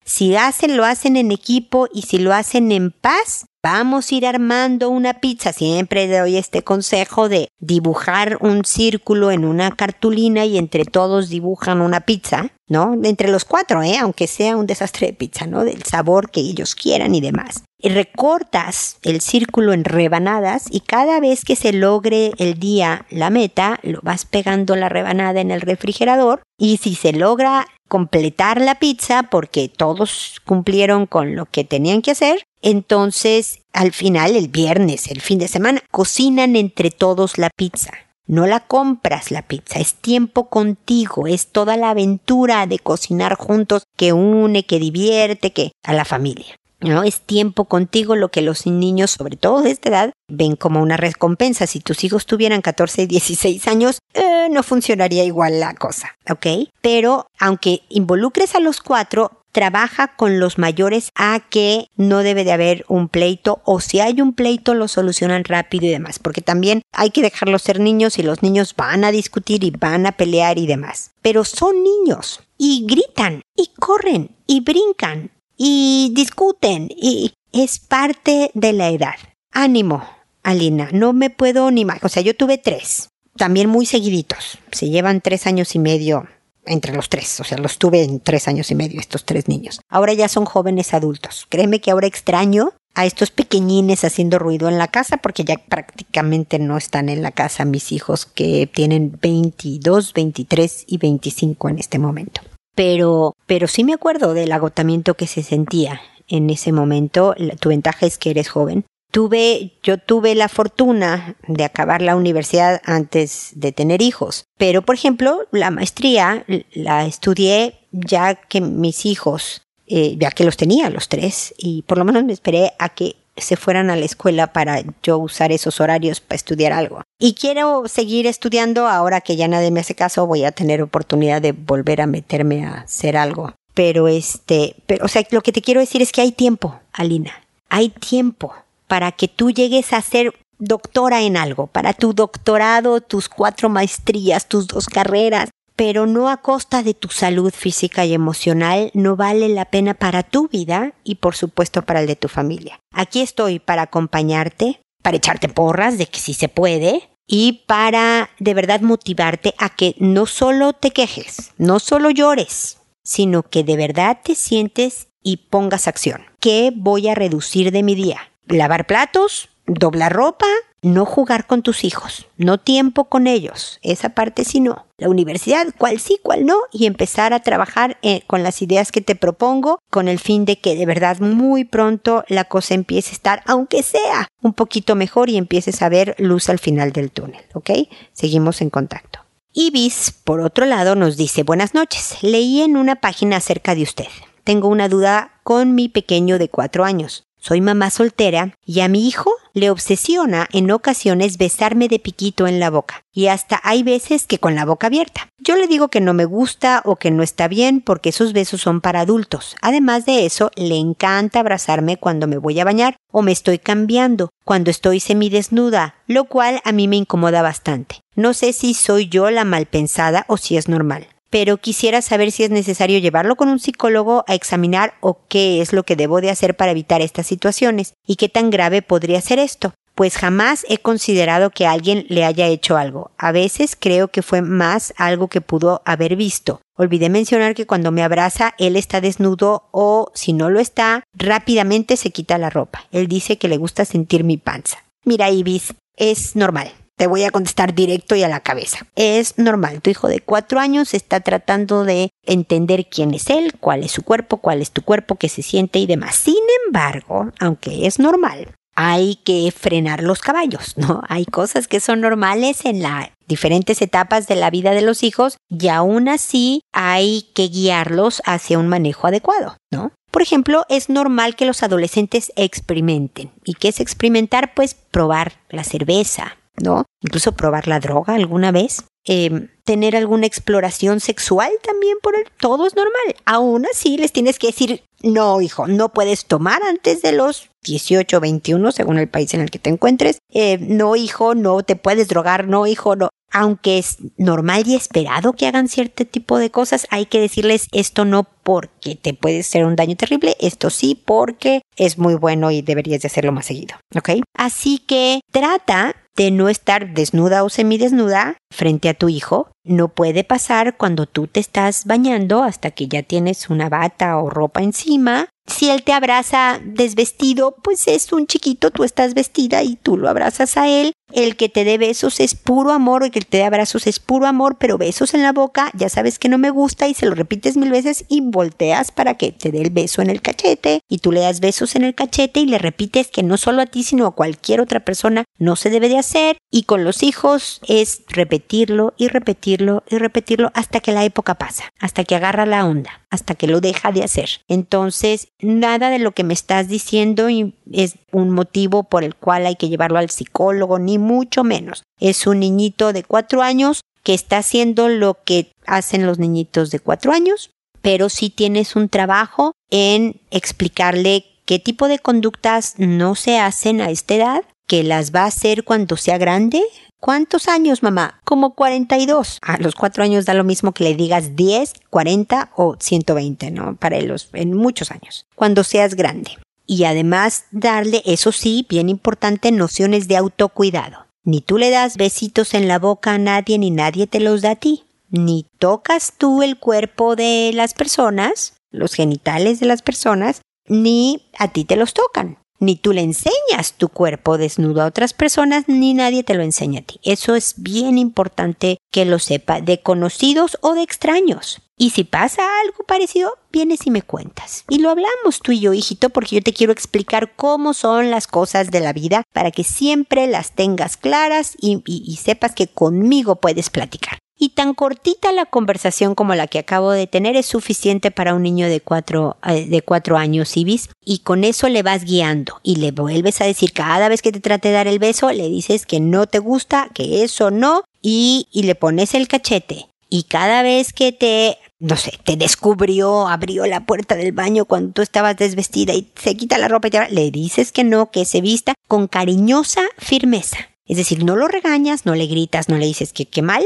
Si 0.05 0.35
hacen, 0.35 0.75
lo 0.75 0.83
hacen 0.83 1.15
en 1.15 1.31
equipo 1.31 1.87
y 1.93 2.03
si 2.03 2.17
lo 2.17 2.33
hacen 2.33 2.71
en 2.71 2.91
paz, 2.91 3.45
vamos 3.63 4.11
a 4.11 4.15
ir 4.15 4.27
armando 4.27 4.89
una 4.89 5.15
pizza. 5.15 5.53
Siempre 5.53 6.07
doy 6.07 6.35
este 6.35 6.63
consejo 6.63 7.29
de 7.29 7.47
dibujar 7.59 8.37
un 8.41 8.65
círculo 8.65 9.31
en 9.31 9.45
una 9.45 9.71
cartulina 9.71 10.45
y 10.45 10.57
entre 10.57 10.83
todos 10.83 11.29
dibujan 11.29 11.81
una 11.81 12.01
pizza, 12.01 12.49
¿no? 12.67 12.99
Entre 13.03 13.31
los 13.31 13.45
cuatro, 13.45 13.81
¿eh? 13.81 13.97
Aunque 13.97 14.27
sea 14.27 14.57
un 14.57 14.67
desastre 14.67 15.07
de 15.07 15.13
pizza, 15.13 15.47
¿no? 15.47 15.63
Del 15.63 15.83
sabor 15.83 16.29
que 16.29 16.41
ellos 16.41 16.75
quieran 16.75 17.15
y 17.15 17.21
demás. 17.21 17.63
Recortas 17.81 18.97
el 19.01 19.21
círculo 19.21 19.73
en 19.73 19.83
rebanadas 19.83 20.65
y 20.69 20.81
cada 20.81 21.19
vez 21.19 21.43
que 21.43 21.55
se 21.55 21.73
logre 21.73 22.31
el 22.37 22.59
día 22.59 23.05
la 23.09 23.29
meta, 23.29 23.79
lo 23.83 23.99
vas 24.01 24.25
pegando 24.25 24.75
la 24.75 24.89
rebanada 24.89 25.41
en 25.41 25.51
el 25.51 25.61
refrigerador 25.61 26.41
y 26.57 26.77
si 26.77 26.95
se 26.95 27.13
logra 27.13 27.67
completar 27.89 28.61
la 28.61 28.75
pizza 28.75 29.23
porque 29.23 29.69
todos 29.69 30.41
cumplieron 30.45 31.05
con 31.05 31.35
lo 31.35 31.45
que 31.45 31.63
tenían 31.63 32.01
que 32.01 32.11
hacer, 32.11 32.45
entonces, 32.63 33.59
al 33.73 33.91
final, 33.91 34.35
el 34.35 34.47
viernes, 34.47 35.07
el 35.07 35.21
fin 35.21 35.37
de 35.37 35.47
semana, 35.47 35.83
cocinan 35.91 36.55
entre 36.55 36.89
todos 36.89 37.37
la 37.37 37.49
pizza. 37.55 37.91
No 38.25 38.47
la 38.47 38.61
compras 38.61 39.31
la 39.31 39.41
pizza, 39.41 39.79
es 39.79 39.95
tiempo 39.95 40.49
contigo, 40.49 41.27
es 41.27 41.47
toda 41.47 41.75
la 41.75 41.89
aventura 41.89 42.65
de 42.67 42.79
cocinar 42.79 43.35
juntos 43.35 43.83
que 43.97 44.13
une, 44.13 44.65
que 44.65 44.79
divierte, 44.79 45.51
que 45.51 45.73
a 45.83 45.93
la 45.93 46.05
familia. 46.05 46.55
¿no? 46.79 47.03
Es 47.03 47.21
tiempo 47.21 47.65
contigo 47.65 48.15
lo 48.15 48.29
que 48.29 48.41
los 48.41 48.65
niños, 48.65 49.11
sobre 49.11 49.35
todo 49.35 49.61
de 49.61 49.71
esta 49.71 49.89
edad, 49.89 50.13
ven 50.29 50.55
como 50.55 50.81
una 50.81 50.97
recompensa. 50.97 51.67
Si 51.67 51.79
tus 51.79 52.03
hijos 52.03 52.25
tuvieran 52.25 52.61
14 52.61 53.03
y 53.03 53.07
16 53.07 53.67
años, 53.67 53.99
eh, 54.13 54.47
no 54.49 54.63
funcionaría 54.63 55.23
igual 55.23 55.59
la 55.59 55.73
cosa, 55.73 56.15
¿ok? 56.29 56.69
Pero 56.81 57.27
aunque 57.39 57.81
involucres 57.89 58.55
a 58.55 58.59
los 58.59 58.81
cuatro, 58.81 59.42
trabaja 59.53 60.15
con 60.15 60.39
los 60.39 60.57
mayores 60.57 61.11
a 61.15 61.39
que 61.39 61.87
no 61.95 62.19
debe 62.19 62.43
de 62.43 62.51
haber 62.51 62.83
un 62.89 63.07
pleito 63.07 63.61
o 63.63 63.79
si 63.79 64.01
hay 64.01 64.19
un 64.19 64.33
pleito 64.33 64.73
lo 64.73 64.89
solucionan 64.89 65.45
rápido 65.45 65.85
y 65.85 65.89
demás, 65.89 66.19
porque 66.19 66.41
también 66.41 66.81
hay 66.91 67.11
que 67.11 67.21
dejarlos 67.21 67.61
ser 67.61 67.79
niños 67.79 68.19
y 68.19 68.23
los 68.23 68.43
niños 68.43 68.75
van 68.75 69.05
a 69.05 69.11
discutir 69.11 69.63
y 69.63 69.71
van 69.71 70.05
a 70.05 70.11
pelear 70.11 70.57
y 70.57 70.67
demás. 70.67 71.11
Pero 71.21 71.45
son 71.45 71.83
niños 71.83 72.41
y 72.57 72.85
gritan 72.85 73.41
y 73.55 73.69
corren 73.79 74.31
y 74.47 74.59
brincan 74.61 75.31
y 75.55 76.11
discuten 76.13 76.89
y 76.89 77.33
es 77.53 77.79
parte 77.79 78.51
de 78.53 78.73
la 78.73 78.89
edad. 78.89 79.15
Ánimo, 79.51 80.03
Alina, 80.41 80.89
no 80.91 81.13
me 81.13 81.29
puedo 81.29 81.69
ni 81.71 81.85
más. 81.85 82.03
O 82.03 82.09
sea, 82.09 82.23
yo 82.23 82.35
tuve 82.35 82.57
tres, 82.57 83.09
también 83.37 83.69
muy 83.69 83.85
seguiditos. 83.85 84.57
Se 84.71 84.89
llevan 84.89 85.21
tres 85.21 85.45
años 85.45 85.75
y 85.75 85.79
medio 85.79 86.27
entre 86.65 86.93
los 86.93 87.09
tres, 87.09 87.39
o 87.39 87.43
sea, 87.43 87.57
los 87.57 87.77
tuve 87.77 88.03
en 88.03 88.19
tres 88.19 88.47
años 88.47 88.71
y 88.71 88.75
medio, 88.75 88.99
estos 88.99 89.25
tres 89.25 89.47
niños. 89.47 89.81
Ahora 89.89 90.13
ya 90.13 90.27
son 90.27 90.45
jóvenes 90.45 90.93
adultos. 90.93 91.45
Créeme 91.49 91.81
que 91.81 91.91
ahora 91.91 92.07
extraño 92.07 92.73
a 92.95 93.05
estos 93.05 93.31
pequeñines 93.31 94.03
haciendo 94.03 94.39
ruido 94.39 94.69
en 94.69 94.77
la 94.77 94.87
casa 94.87 95.17
porque 95.17 95.43
ya 95.43 95.57
prácticamente 95.57 96.59
no 96.59 96.77
están 96.77 97.09
en 97.09 97.21
la 97.21 97.31
casa 97.31 97.65
mis 97.65 97.91
hijos 97.91 98.25
que 98.25 98.67
tienen 98.67 99.17
22, 99.21 100.13
23 100.13 100.85
y 100.87 100.97
25 100.97 101.69
en 101.69 101.79
este 101.79 101.99
momento. 101.99 102.41
Pero, 102.75 103.33
pero 103.45 103.67
sí 103.67 103.83
me 103.83 103.93
acuerdo 103.93 104.33
del 104.33 104.51
agotamiento 104.51 105.15
que 105.15 105.27
se 105.27 105.43
sentía 105.43 106.01
en 106.27 106.49
ese 106.49 106.71
momento. 106.71 107.35
Tu 107.59 107.69
ventaja 107.69 108.05
es 108.05 108.17
que 108.17 108.31
eres 108.31 108.49
joven 108.49 108.85
tuve, 109.13 109.73
yo 109.83 109.99
tuve 109.99 110.33
la 110.33 110.49
fortuna 110.49 111.35
de 111.47 111.63
acabar 111.63 112.01
la 112.01 112.15
universidad 112.15 112.81
antes 112.83 113.51
de 113.53 113.71
tener 113.71 114.01
hijos. 114.01 114.45
Pero, 114.57 114.81
por 114.81 114.95
ejemplo, 114.95 115.47
la 115.51 115.69
maestría 115.69 116.45
la 116.73 117.05
estudié 117.05 117.75
ya 117.91 118.33
que 118.33 118.59
mis 118.59 119.05
hijos, 119.05 119.61
eh, 119.85 120.15
ya 120.17 120.31
que 120.31 120.43
los 120.43 120.57
tenía 120.57 120.89
los 120.89 121.09
tres, 121.09 121.53
y 121.57 121.83
por 121.83 121.99
lo 121.99 122.05
menos 122.05 122.23
me 122.23 122.33
esperé 122.33 122.73
a 122.79 122.89
que 122.89 123.15
se 123.37 123.55
fueran 123.55 123.91
a 123.91 123.95
la 123.95 124.05
escuela 124.05 124.51
para 124.51 124.81
yo 125.03 125.19
usar 125.19 125.51
esos 125.51 125.79
horarios 125.79 126.19
para 126.19 126.35
estudiar 126.35 126.73
algo. 126.73 127.03
Y 127.19 127.35
quiero 127.35 127.87
seguir 127.87 128.25
estudiando 128.25 128.87
ahora 128.87 129.21
que 129.21 129.35
ya 129.35 129.47
nadie 129.47 129.69
me 129.69 129.81
hace 129.81 129.93
caso, 129.93 130.25
voy 130.25 130.43
a 130.43 130.51
tener 130.51 130.81
oportunidad 130.81 131.39
de 131.39 131.51
volver 131.51 132.01
a 132.01 132.07
meterme 132.07 132.65
a 132.65 132.81
hacer 132.81 133.15
algo. 133.15 133.53
Pero 133.75 134.07
este, 134.07 134.75
pero, 134.87 135.05
o 135.05 135.07
sea, 135.07 135.23
lo 135.29 135.41
que 135.41 135.51
te 135.51 135.61
quiero 135.61 135.81
decir 135.81 136.01
es 136.01 136.11
que 136.11 136.21
hay 136.21 136.31
tiempo, 136.31 136.79
Alina. 136.91 137.43
Hay 137.69 137.89
tiempo 137.89 138.53
para 138.93 139.11
que 139.11 139.27
tú 139.27 139.49
llegues 139.49 139.91
a 139.91 140.03
ser 140.03 140.35
doctora 140.59 141.23
en 141.23 141.35
algo, 141.35 141.65
para 141.65 141.93
tu 141.93 142.13
doctorado, 142.13 143.01
tus 143.01 143.27
cuatro 143.27 143.67
maestrías, 143.67 144.47
tus 144.47 144.67
dos 144.67 144.85
carreras, 144.85 145.49
pero 145.75 146.05
no 146.05 146.29
a 146.29 146.37
costa 146.37 146.83
de 146.83 146.93
tu 146.93 147.07
salud 147.07 147.51
física 147.51 148.05
y 148.05 148.13
emocional, 148.13 148.91
no 148.93 149.15
vale 149.15 149.49
la 149.49 149.65
pena 149.65 149.95
para 149.95 150.21
tu 150.21 150.47
vida 150.47 150.93
y 151.03 151.15
por 151.15 151.33
supuesto 151.33 151.81
para 151.81 152.01
el 152.01 152.05
de 152.05 152.15
tu 152.15 152.27
familia. 152.27 152.79
Aquí 152.91 153.21
estoy 153.21 153.57
para 153.57 153.81
acompañarte, 153.81 154.79
para 155.01 155.17
echarte 155.17 155.49
porras 155.49 155.97
de 155.97 156.05
que 156.05 156.19
sí 156.19 156.35
se 156.35 156.47
puede, 156.47 157.09
y 157.25 157.63
para 157.65 158.29
de 158.37 158.53
verdad 158.53 158.81
motivarte 158.81 159.55
a 159.57 159.69
que 159.69 159.95
no 159.97 160.27
solo 160.27 160.73
te 160.73 160.91
quejes, 160.91 161.51
no 161.57 161.79
solo 161.79 162.11
llores, 162.11 162.77
sino 163.03 163.41
que 163.41 163.63
de 163.63 163.75
verdad 163.75 164.19
te 164.23 164.35
sientes 164.35 165.07
y 165.23 165.37
pongas 165.37 165.87
acción. 165.87 166.27
¿Qué 166.39 166.71
voy 166.75 167.07
a 167.07 167.15
reducir 167.15 167.71
de 167.71 167.81
mi 167.81 167.95
día? 167.95 168.29
¿Lavar 168.47 168.85
platos? 168.87 169.49
¿Doblar 169.65 170.13
ropa? 170.13 170.45
no 170.83 171.05
jugar 171.05 171.47
con 171.47 171.63
tus 171.63 171.83
hijos, 171.83 172.27
no 172.37 172.59
tiempo 172.59 173.05
con 173.05 173.25
ellos, 173.25 173.79
esa 173.81 174.09
parte 174.09 174.43
sí 174.45 174.59
no. 174.59 174.85
La 174.97 175.09
universidad, 175.09 175.67
cuál 175.77 175.99
sí, 175.99 176.19
cuál 176.21 176.45
no, 176.45 176.57
y 176.71 176.85
empezar 176.85 177.33
a 177.33 177.41
trabajar 177.41 177.97
eh, 178.01 178.21
con 178.27 178.43
las 178.43 178.61
ideas 178.61 178.91
que 178.91 179.01
te 179.01 179.15
propongo, 179.15 179.79
con 179.89 180.07
el 180.07 180.19
fin 180.19 180.45
de 180.45 180.59
que 180.59 180.75
de 180.75 180.85
verdad 180.85 181.19
muy 181.19 181.63
pronto 181.63 182.23
la 182.27 182.43
cosa 182.43 182.73
empiece 182.73 183.11
a 183.11 183.13
estar, 183.13 183.43
aunque 183.47 183.81
sea 183.81 184.27
un 184.41 184.53
poquito 184.53 184.95
mejor 184.95 185.29
y 185.29 185.37
empieces 185.37 185.81
a 185.81 185.89
ver 185.89 186.15
luz 186.19 186.49
al 186.49 186.59
final 186.59 186.91
del 186.91 187.11
túnel, 187.11 187.41
¿ok? 187.53 187.71
Seguimos 188.11 188.61
en 188.61 188.69
contacto. 188.69 189.19
Ibis, 189.53 190.13
por 190.23 190.41
otro 190.41 190.65
lado, 190.65 190.95
nos 190.95 191.15
dice, 191.15 191.43
buenas 191.43 191.73
noches, 191.73 192.17
leí 192.21 192.61
en 192.61 192.75
una 192.75 192.95
página 192.95 193.37
acerca 193.37 193.75
de 193.75 193.83
usted. 193.83 194.07
Tengo 194.43 194.67
una 194.67 194.89
duda 194.89 195.39
con 195.43 195.75
mi 195.75 195.89
pequeño 195.89 196.39
de 196.39 196.49
cuatro 196.49 196.83
años. 196.83 197.23
Soy 197.45 197.59
mamá 197.59 197.89
soltera 197.89 198.55
y 198.65 198.79
a 198.79 198.87
mi 198.87 199.05
hijo 199.05 199.29
le 199.51 199.69
obsesiona 199.69 200.47
en 200.53 200.71
ocasiones 200.71 201.37
besarme 201.37 201.89
de 201.89 201.99
piquito 201.99 202.47
en 202.47 202.61
la 202.61 202.69
boca 202.69 203.03
y 203.11 203.27
hasta 203.27 203.59
hay 203.65 203.83
veces 203.83 204.25
que 204.25 204.39
con 204.39 204.55
la 204.55 204.63
boca 204.63 204.87
abierta. 204.87 205.27
Yo 205.39 205.57
le 205.57 205.67
digo 205.67 205.89
que 205.89 205.99
no 205.99 206.13
me 206.13 206.23
gusta 206.23 206.81
o 206.85 206.95
que 206.95 207.11
no 207.11 207.21
está 207.21 207.49
bien 207.49 207.81
porque 207.81 208.09
esos 208.09 208.31
besos 208.31 208.61
son 208.61 208.79
para 208.79 209.01
adultos. 209.01 209.57
Además 209.61 210.05
de 210.05 210.25
eso, 210.25 210.51
le 210.55 210.77
encanta 210.77 211.41
abrazarme 211.41 211.97
cuando 211.97 212.27
me 212.27 212.37
voy 212.37 212.61
a 212.61 212.65
bañar 212.65 212.95
o 213.11 213.21
me 213.21 213.33
estoy 213.33 213.59
cambiando, 213.59 214.29
cuando 214.45 214.71
estoy 214.71 215.01
semidesnuda, 215.01 215.95
lo 216.07 216.23
cual 216.23 216.61
a 216.63 216.71
mí 216.71 216.87
me 216.87 216.95
incomoda 216.95 217.41
bastante. 217.41 217.99
No 218.15 218.33
sé 218.33 218.53
si 218.53 218.73
soy 218.73 219.09
yo 219.09 219.29
la 219.31 219.43
mal 219.43 219.65
pensada 219.65 220.23
o 220.29 220.37
si 220.37 220.55
es 220.55 220.69
normal 220.69 221.07
pero 221.33 221.57
quisiera 221.57 222.03
saber 222.03 222.31
si 222.31 222.43
es 222.43 222.51
necesario 222.51 222.99
llevarlo 222.99 223.35
con 223.35 223.49
un 223.49 223.57
psicólogo 223.57 224.23
a 224.27 224.35
examinar 224.35 224.93
o 225.01 225.25
qué 225.27 225.61
es 225.61 225.73
lo 225.73 225.81
que 225.81 225.95
debo 225.95 226.21
de 226.21 226.29
hacer 226.29 226.55
para 226.55 226.69
evitar 226.69 227.01
estas 227.01 227.25
situaciones 227.25 227.95
y 228.05 228.17
qué 228.17 228.29
tan 228.29 228.51
grave 228.51 228.83
podría 228.83 229.19
ser 229.19 229.39
esto. 229.39 229.73
Pues 229.95 230.15
jamás 230.15 230.63
he 230.69 230.77
considerado 230.77 231.49
que 231.49 231.65
alguien 231.65 232.05
le 232.07 232.23
haya 232.23 232.45
hecho 232.45 232.77
algo. 232.77 233.09
A 233.17 233.31
veces 233.31 233.75
creo 233.75 234.09
que 234.09 234.21
fue 234.21 234.43
más 234.43 234.93
algo 234.95 235.27
que 235.27 235.41
pudo 235.41 235.81
haber 235.85 236.15
visto. 236.15 236.61
Olvidé 236.77 237.09
mencionar 237.09 237.55
que 237.55 237.65
cuando 237.65 237.91
me 237.91 238.03
abraza 238.03 238.53
él 238.59 238.75
está 238.75 239.01
desnudo 239.01 239.69
o 239.71 240.11
si 240.13 240.33
no 240.33 240.51
lo 240.51 240.59
está, 240.59 241.03
rápidamente 241.15 241.97
se 241.97 242.11
quita 242.11 242.37
la 242.37 242.51
ropa. 242.51 242.85
Él 242.91 243.07
dice 243.07 243.39
que 243.39 243.47
le 243.47 243.57
gusta 243.57 243.85
sentir 243.85 244.23
mi 244.23 244.37
panza. 244.37 244.83
Mira, 245.03 245.31
Ibis, 245.31 245.73
es 245.97 246.35
normal. 246.35 246.71
Te 247.03 247.07
voy 247.07 247.25
a 247.25 247.31
contestar 247.31 247.75
directo 247.75 248.15
y 248.15 248.23
a 248.23 248.29
la 248.29 248.39
cabeza. 248.39 248.87
Es 248.95 249.37
normal, 249.37 249.81
tu 249.81 249.89
hijo 249.89 250.07
de 250.07 250.21
cuatro 250.21 250.61
años 250.61 250.93
está 250.93 251.19
tratando 251.19 251.83
de 251.83 252.11
entender 252.25 252.87
quién 252.87 253.13
es 253.13 253.29
él, 253.29 253.55
cuál 253.59 253.83
es 253.83 253.91
su 253.91 254.03
cuerpo, 254.03 254.37
cuál 254.37 254.61
es 254.61 254.71
tu 254.71 254.83
cuerpo, 254.83 255.17
qué 255.17 255.27
se 255.27 255.41
siente 255.41 255.79
y 255.79 255.85
demás. 255.85 256.15
Sin 256.15 256.41
embargo, 256.65 257.29
aunque 257.41 257.87
es 257.87 257.99
normal, 257.99 258.55
hay 258.73 259.17
que 259.25 259.51
frenar 259.51 260.01
los 260.01 260.21
caballos, 260.21 260.77
¿no? 260.77 261.01
Hay 261.09 261.25
cosas 261.25 261.67
que 261.67 261.81
son 261.81 261.99
normales 261.99 262.63
en 262.63 262.81
las 262.81 263.09
diferentes 263.27 263.81
etapas 263.81 264.25
de 264.27 264.37
la 264.37 264.49
vida 264.49 264.71
de 264.71 264.81
los 264.81 265.03
hijos 265.03 265.35
y 265.49 265.67
aún 265.67 266.07
así 266.07 266.61
hay 266.71 267.23
que 267.35 267.49
guiarlos 267.49 268.21
hacia 268.23 268.57
un 268.57 268.69
manejo 268.69 269.07
adecuado, 269.07 269.57
¿no? 269.73 269.91
Por 270.09 270.21
ejemplo, 270.21 270.63
es 270.69 270.87
normal 270.87 271.35
que 271.35 271.45
los 271.45 271.63
adolescentes 271.63 272.31
experimenten. 272.37 273.31
¿Y 273.43 273.55
qué 273.55 273.67
es 273.67 273.81
experimentar? 273.81 274.53
Pues 274.53 274.73
probar 274.73 275.33
la 275.49 275.65
cerveza, 275.65 276.37
¿no? 276.61 276.85
Incluso 277.01 277.33
probar 277.33 277.67
la 277.67 277.79
droga 277.79 278.15
alguna 278.15 278.51
vez. 278.51 278.83
Em, 279.05 279.49
tener 279.65 279.97
alguna 279.97 280.27
exploración 280.27 281.01
sexual 281.01 281.51
también 281.61 281.97
por 282.01 282.15
el 282.15 282.25
todo 282.39 282.65
es 282.65 282.75
normal. 282.75 283.15
Aún 283.25 283.65
así 283.65 283.97
les 283.97 284.13
tienes 284.13 284.39
que 284.39 284.47
decir, 284.47 284.83
no, 285.01 285.41
hijo, 285.41 285.67
no 285.67 285.89
puedes 285.89 286.25
tomar 286.25 286.63
antes 286.63 287.01
de 287.01 287.11
los 287.11 287.49
18 287.63 288.17
o 288.17 288.19
21, 288.21 288.71
según 288.71 288.97
el 288.97 289.09
país 289.09 289.33
en 289.33 289.41
el 289.41 289.51
que 289.51 289.59
te 289.59 289.69
encuentres. 289.69 290.19
Eh, 290.29 290.57
no, 290.59 290.95
hijo, 290.95 291.35
no 291.35 291.63
te 291.63 291.75
puedes 291.75 292.07
drogar, 292.07 292.47
no, 292.47 292.65
hijo, 292.65 292.95
no. 292.95 293.09
Aunque 293.31 293.79
es 293.79 293.97
normal 294.17 294.63
y 294.67 294.75
esperado 294.75 295.33
que 295.33 295.47
hagan 295.47 295.67
cierto 295.67 296.05
tipo 296.05 296.37
de 296.37 296.51
cosas, 296.51 296.87
hay 296.89 297.05
que 297.05 297.19
decirles 297.19 297.67
esto 297.71 298.05
no 298.05 298.27
porque 298.43 298.95
te 298.95 299.13
puede 299.13 299.43
ser 299.43 299.65
un 299.65 299.75
daño 299.75 299.95
terrible, 299.95 300.35
esto 300.39 300.69
sí 300.69 301.01
porque 301.03 301.61
es 301.75 301.97
muy 301.97 302.13
bueno 302.15 302.51
y 302.51 302.61
deberías 302.61 303.01
de 303.01 303.07
hacerlo 303.07 303.31
más 303.31 303.47
seguido, 303.47 303.75
¿ok? 303.95 304.21
Así 304.37 304.77
que 304.77 305.19
trata 305.31 305.95
de 306.15 306.31
no 306.31 306.49
estar 306.49 306.93
desnuda 306.93 307.43
o 307.43 307.49
semidesnuda 307.49 308.37
frente 308.51 308.89
a 308.89 308.93
tu 308.93 309.09
hijo. 309.09 309.49
No 309.63 309.87
puede 309.87 310.23
pasar 310.23 310.77
cuando 310.77 311.05
tú 311.05 311.27
te 311.27 311.39
estás 311.39 311.85
bañando 311.85 312.43
hasta 312.43 312.71
que 312.71 312.87
ya 312.87 313.03
tienes 313.03 313.49
una 313.49 313.69
bata 313.69 314.17
o 314.17 314.29
ropa 314.29 314.61
encima 314.61 315.29
si 315.45 315.69
él 315.69 315.83
te 315.83 315.91
abraza 315.91 316.59
desvestido, 316.63 317.55
pues 317.63 317.87
es 317.87 318.13
un 318.13 318.27
chiquito, 318.27 318.71
tú 318.71 318.83
estás 318.83 319.13
vestida 319.13 319.63
y 319.63 319.75
tú 319.75 319.97
lo 319.97 320.09
abrazas 320.09 320.57
a 320.57 320.69
él. 320.69 320.93
El 321.13 321.35
que 321.35 321.47
te 321.47 321.63
dé 321.63 321.77
besos 321.77 322.19
es 322.19 322.33
puro 322.33 322.71
amor, 322.71 323.03
el 323.03 323.11
que 323.11 323.21
te 323.21 323.37
dé 323.37 323.43
abrazos 323.43 323.85
es 323.85 323.99
puro 323.99 324.25
amor, 324.25 324.57
pero 324.59 324.79
besos 324.79 325.13
en 325.13 325.21
la 325.21 325.31
boca, 325.31 325.69
ya 325.75 325.87
sabes 325.87 326.17
que 326.17 326.27
no 326.27 326.39
me 326.39 326.49
gusta 326.49 326.87
y 326.87 326.95
se 326.95 327.05
lo 327.05 327.13
repites 327.13 327.55
mil 327.55 327.69
veces 327.69 328.05
y 328.09 328.21
volteas 328.21 328.91
para 328.91 329.13
que 329.13 329.31
te 329.31 329.51
dé 329.51 329.61
el 329.61 329.69
beso 329.69 330.01
en 330.01 330.09
el 330.09 330.23
cachete 330.23 330.81
y 330.89 330.97
tú 330.97 331.11
le 331.11 331.19
das 331.19 331.39
besos 331.39 331.75
en 331.75 331.83
el 331.83 331.93
cachete 331.93 332.39
y 332.39 332.47
le 332.47 332.57
repites 332.57 333.09
que 333.09 333.21
no 333.21 333.37
solo 333.37 333.61
a 333.61 333.67
ti 333.67 333.83
sino 333.83 334.07
a 334.07 334.15
cualquier 334.15 334.59
otra 334.59 334.79
persona 334.79 335.25
no 335.37 335.55
se 335.55 335.69
debe 335.69 335.87
de 335.87 335.99
hacer 335.99 336.37
y 336.49 336.63
con 336.63 336.83
los 336.83 337.03
hijos 337.03 337.61
es 337.67 338.01
repetirlo 338.07 338.93
y 338.97 339.07
repetirlo 339.07 339.83
y 339.89 339.97
repetirlo 339.97 340.51
hasta 340.55 340.79
que 340.79 340.93
la 340.93 341.03
época 341.03 341.35
pasa, 341.35 341.65
hasta 341.79 342.03
que 342.03 342.15
agarra 342.15 342.47
la 342.47 342.65
onda, 342.65 343.05
hasta 343.11 343.35
que 343.35 343.47
lo 343.47 343.61
deja 343.61 343.91
de 343.91 344.03
hacer. 344.03 344.29
Entonces, 344.47 345.27
nada 345.39 345.89
de 345.89 345.99
lo 345.99 346.13
que 346.13 346.23
me 346.23 346.33
estás 346.33 346.67
diciendo 346.67 347.27
es 347.71 347.95
un 348.13 348.29
motivo 348.29 348.83
por 348.83 349.03
el 349.03 349.15
cual 349.15 349.45
hay 349.45 349.55
que 349.55 349.67
llevarlo 349.67 349.99
al 349.99 350.09
psicólogo, 350.09 350.79
ni 350.79 350.97
mucho 350.97 351.43
menos. 351.43 351.83
Es 351.99 352.25
un 352.25 352.39
niñito 352.39 352.93
de 352.93 353.03
cuatro 353.03 353.41
años 353.41 353.81
que 354.03 354.13
está 354.13 354.37
haciendo 354.37 354.87
lo 354.87 355.17
que 355.25 355.51
hacen 355.65 356.05
los 356.05 356.19
niñitos 356.19 356.71
de 356.71 356.79
cuatro 356.79 357.11
años, 357.11 357.51
pero 357.81 358.09
sí 358.09 358.29
tienes 358.29 358.75
un 358.75 358.87
trabajo 358.87 359.53
en 359.69 360.21
explicarle 360.31 361.25
qué 361.45 361.59
tipo 361.59 361.87
de 361.87 361.99
conductas 361.99 362.75
no 362.77 363.15
se 363.15 363.39
hacen 363.39 363.81
a 363.81 363.89
esta 363.89 364.13
edad, 364.15 364.41
que 364.67 364.83
las 364.83 365.13
va 365.13 365.21
a 365.21 365.27
hacer 365.27 365.63
cuando 365.63 365.97
sea 365.97 366.17
grande. 366.17 366.61
¿Cuántos 366.99 367.49
años, 367.49 367.83
mamá? 367.83 368.21
Como 368.23 368.55
42. 368.55 369.39
A 369.41 369.57
los 369.57 369.75
cuatro 369.75 370.03
años 370.03 370.25
da 370.25 370.33
lo 370.33 370.45
mismo 370.45 370.71
que 370.71 370.85
le 370.85 370.95
digas 370.95 371.35
10, 371.35 371.73
40 371.89 372.51
o 372.55 372.77
120, 372.79 373.51
¿no? 373.51 373.75
Para 373.75 373.99
los, 374.01 374.29
en 374.31 374.55
muchos 374.55 374.89
años. 374.91 375.25
Cuando 375.35 375.65
seas 375.65 375.95
grande 375.95 376.37
y 376.65 376.85
además 376.85 377.45
darle, 377.51 378.01
eso 378.05 378.31
sí, 378.31 378.65
bien 378.69 378.89
importante, 378.89 379.51
nociones 379.51 380.07
de 380.07 380.17
autocuidado. 380.17 381.07
Ni 381.23 381.41
tú 381.41 381.57
le 381.57 381.69
das 381.69 381.97
besitos 381.97 382.53
en 382.53 382.67
la 382.67 382.79
boca 382.79 383.13
a 383.13 383.17
nadie, 383.17 383.57
ni 383.57 383.71
nadie 383.71 384.07
te 384.07 384.19
los 384.19 384.41
da 384.41 384.51
a 384.51 384.55
ti. 384.55 384.83
Ni 385.09 385.45
tocas 385.59 386.13
tú 386.17 386.41
el 386.41 386.57
cuerpo 386.57 387.15
de 387.15 387.51
las 387.53 387.73
personas, 387.73 388.53
los 388.71 388.93
genitales 388.93 389.59
de 389.59 389.67
las 389.67 389.81
personas, 389.81 390.41
ni 390.67 391.27
a 391.37 391.47
ti 391.49 391.65
te 391.65 391.75
los 391.75 391.93
tocan. 391.93 392.39
Ni 392.59 392.75
tú 392.75 392.93
le 392.93 393.01
enseñas 393.01 393.73
tu 393.77 393.89
cuerpo 393.89 394.37
desnudo 394.37 394.81
a 394.81 394.85
otras 394.85 395.13
personas, 395.13 395.65
ni 395.67 395.93
nadie 395.93 396.23
te 396.23 396.33
lo 396.33 396.43
enseña 396.43 396.79
a 396.79 396.83
ti. 396.83 396.99
Eso 397.03 397.35
es 397.35 397.55
bien 397.57 397.97
importante 397.97 398.77
que 398.91 399.05
lo 399.05 399.19
sepa 399.19 399.59
de 399.59 399.81
conocidos 399.81 400.57
o 400.61 400.73
de 400.73 400.81
extraños. 400.81 401.61
Y 401.77 401.89
si 401.89 402.03
pasa 402.03 402.43
algo 402.63 402.83
parecido, 402.85 403.37
vienes 403.51 403.87
y 403.87 403.91
me 403.91 404.03
cuentas. 404.03 404.63
Y 404.69 404.77
lo 404.77 404.91
hablamos 404.91 405.39
tú 405.41 405.51
y 405.51 405.59
yo, 405.59 405.73
hijito, 405.73 406.11
porque 406.11 406.35
yo 406.35 406.41
te 406.43 406.53
quiero 406.53 406.71
explicar 406.71 407.33
cómo 407.35 407.73
son 407.73 408.11
las 408.11 408.27
cosas 408.27 408.69
de 408.69 408.79
la 408.79 408.93
vida 408.93 409.23
para 409.33 409.49
que 409.49 409.63
siempre 409.63 410.27
las 410.27 410.51
tengas 410.51 410.97
claras 410.97 411.55
y, 411.59 411.81
sepas 412.21 412.53
que 412.53 412.67
conmigo 412.67 413.37
puedes 413.37 413.69
platicar. 413.69 414.19
Y 414.37 414.49
tan 414.49 414.73
cortita 414.73 415.31
la 415.31 415.45
conversación 415.45 416.15
como 416.15 416.35
la 416.35 416.47
que 416.47 416.59
acabo 416.59 416.91
de 416.91 417.07
tener 417.07 417.35
es 417.35 417.45
suficiente 417.45 418.11
para 418.11 418.33
un 418.33 418.43
niño 418.43 418.67
de 418.67 418.81
cuatro, 418.81 419.37
eh, 419.47 419.65
de 419.65 419.81
cuatro 419.81 420.17
años, 420.17 420.55
Ibis, 420.57 420.89
y 421.03 421.19
con 421.19 421.43
eso 421.43 421.69
le 421.69 421.81
vas 421.81 422.03
guiando 422.03 422.59
y 422.61 422.75
le 422.75 422.91
vuelves 422.91 423.41
a 423.41 423.45
decir 423.45 423.73
cada 423.73 424.09
vez 424.09 424.21
que 424.21 424.31
te 424.31 424.41
trate 424.41 424.69
de 424.69 424.73
dar 424.75 424.87
el 424.87 424.99
beso, 424.99 425.31
le 425.31 425.49
dices 425.49 425.85
que 425.85 425.99
no 425.99 426.27
te 426.27 426.39
gusta, 426.39 426.89
que 426.93 427.23
eso 427.23 427.51
no, 427.51 427.83
y, 428.01 428.47
y 428.51 428.63
le 428.63 428.75
pones 428.75 429.13
el 429.13 429.27
cachete. 429.27 429.87
Y 430.09 430.23
cada 430.23 430.61
vez 430.61 430.93
que 430.93 431.11
te 431.11 431.57
no 431.83 431.97
sé, 431.97 432.17
te 432.23 432.37
descubrió, 432.37 433.27
abrió 433.27 433.65
la 433.65 433.85
puerta 433.85 434.15
del 434.15 434.31
baño 434.31 434.63
cuando 434.63 434.93
tú 434.93 435.01
estabas 435.01 435.35
desvestida 435.35 435.93
y 435.93 436.09
se 436.15 436.37
quita 436.37 436.57
la 436.57 436.69
ropa 436.69 436.87
y 436.87 436.91
te 436.91 437.09
le 437.09 437.29
dices 437.29 437.73
que 437.73 437.83
no, 437.83 438.09
que 438.09 438.23
se 438.23 438.39
vista 438.39 438.73
con 438.87 439.07
cariñosa 439.07 439.81
firmeza. 439.97 440.57
Es 440.85 440.97
decir, 440.97 441.23
no 441.23 441.35
lo 441.35 441.47
regañas, 441.47 442.05
no 442.05 442.15
le 442.15 442.27
gritas, 442.27 442.69
no 442.69 442.77
le 442.77 442.85
dices 442.85 443.13
que 443.13 443.25
qué 443.25 443.41
mal, 443.41 443.63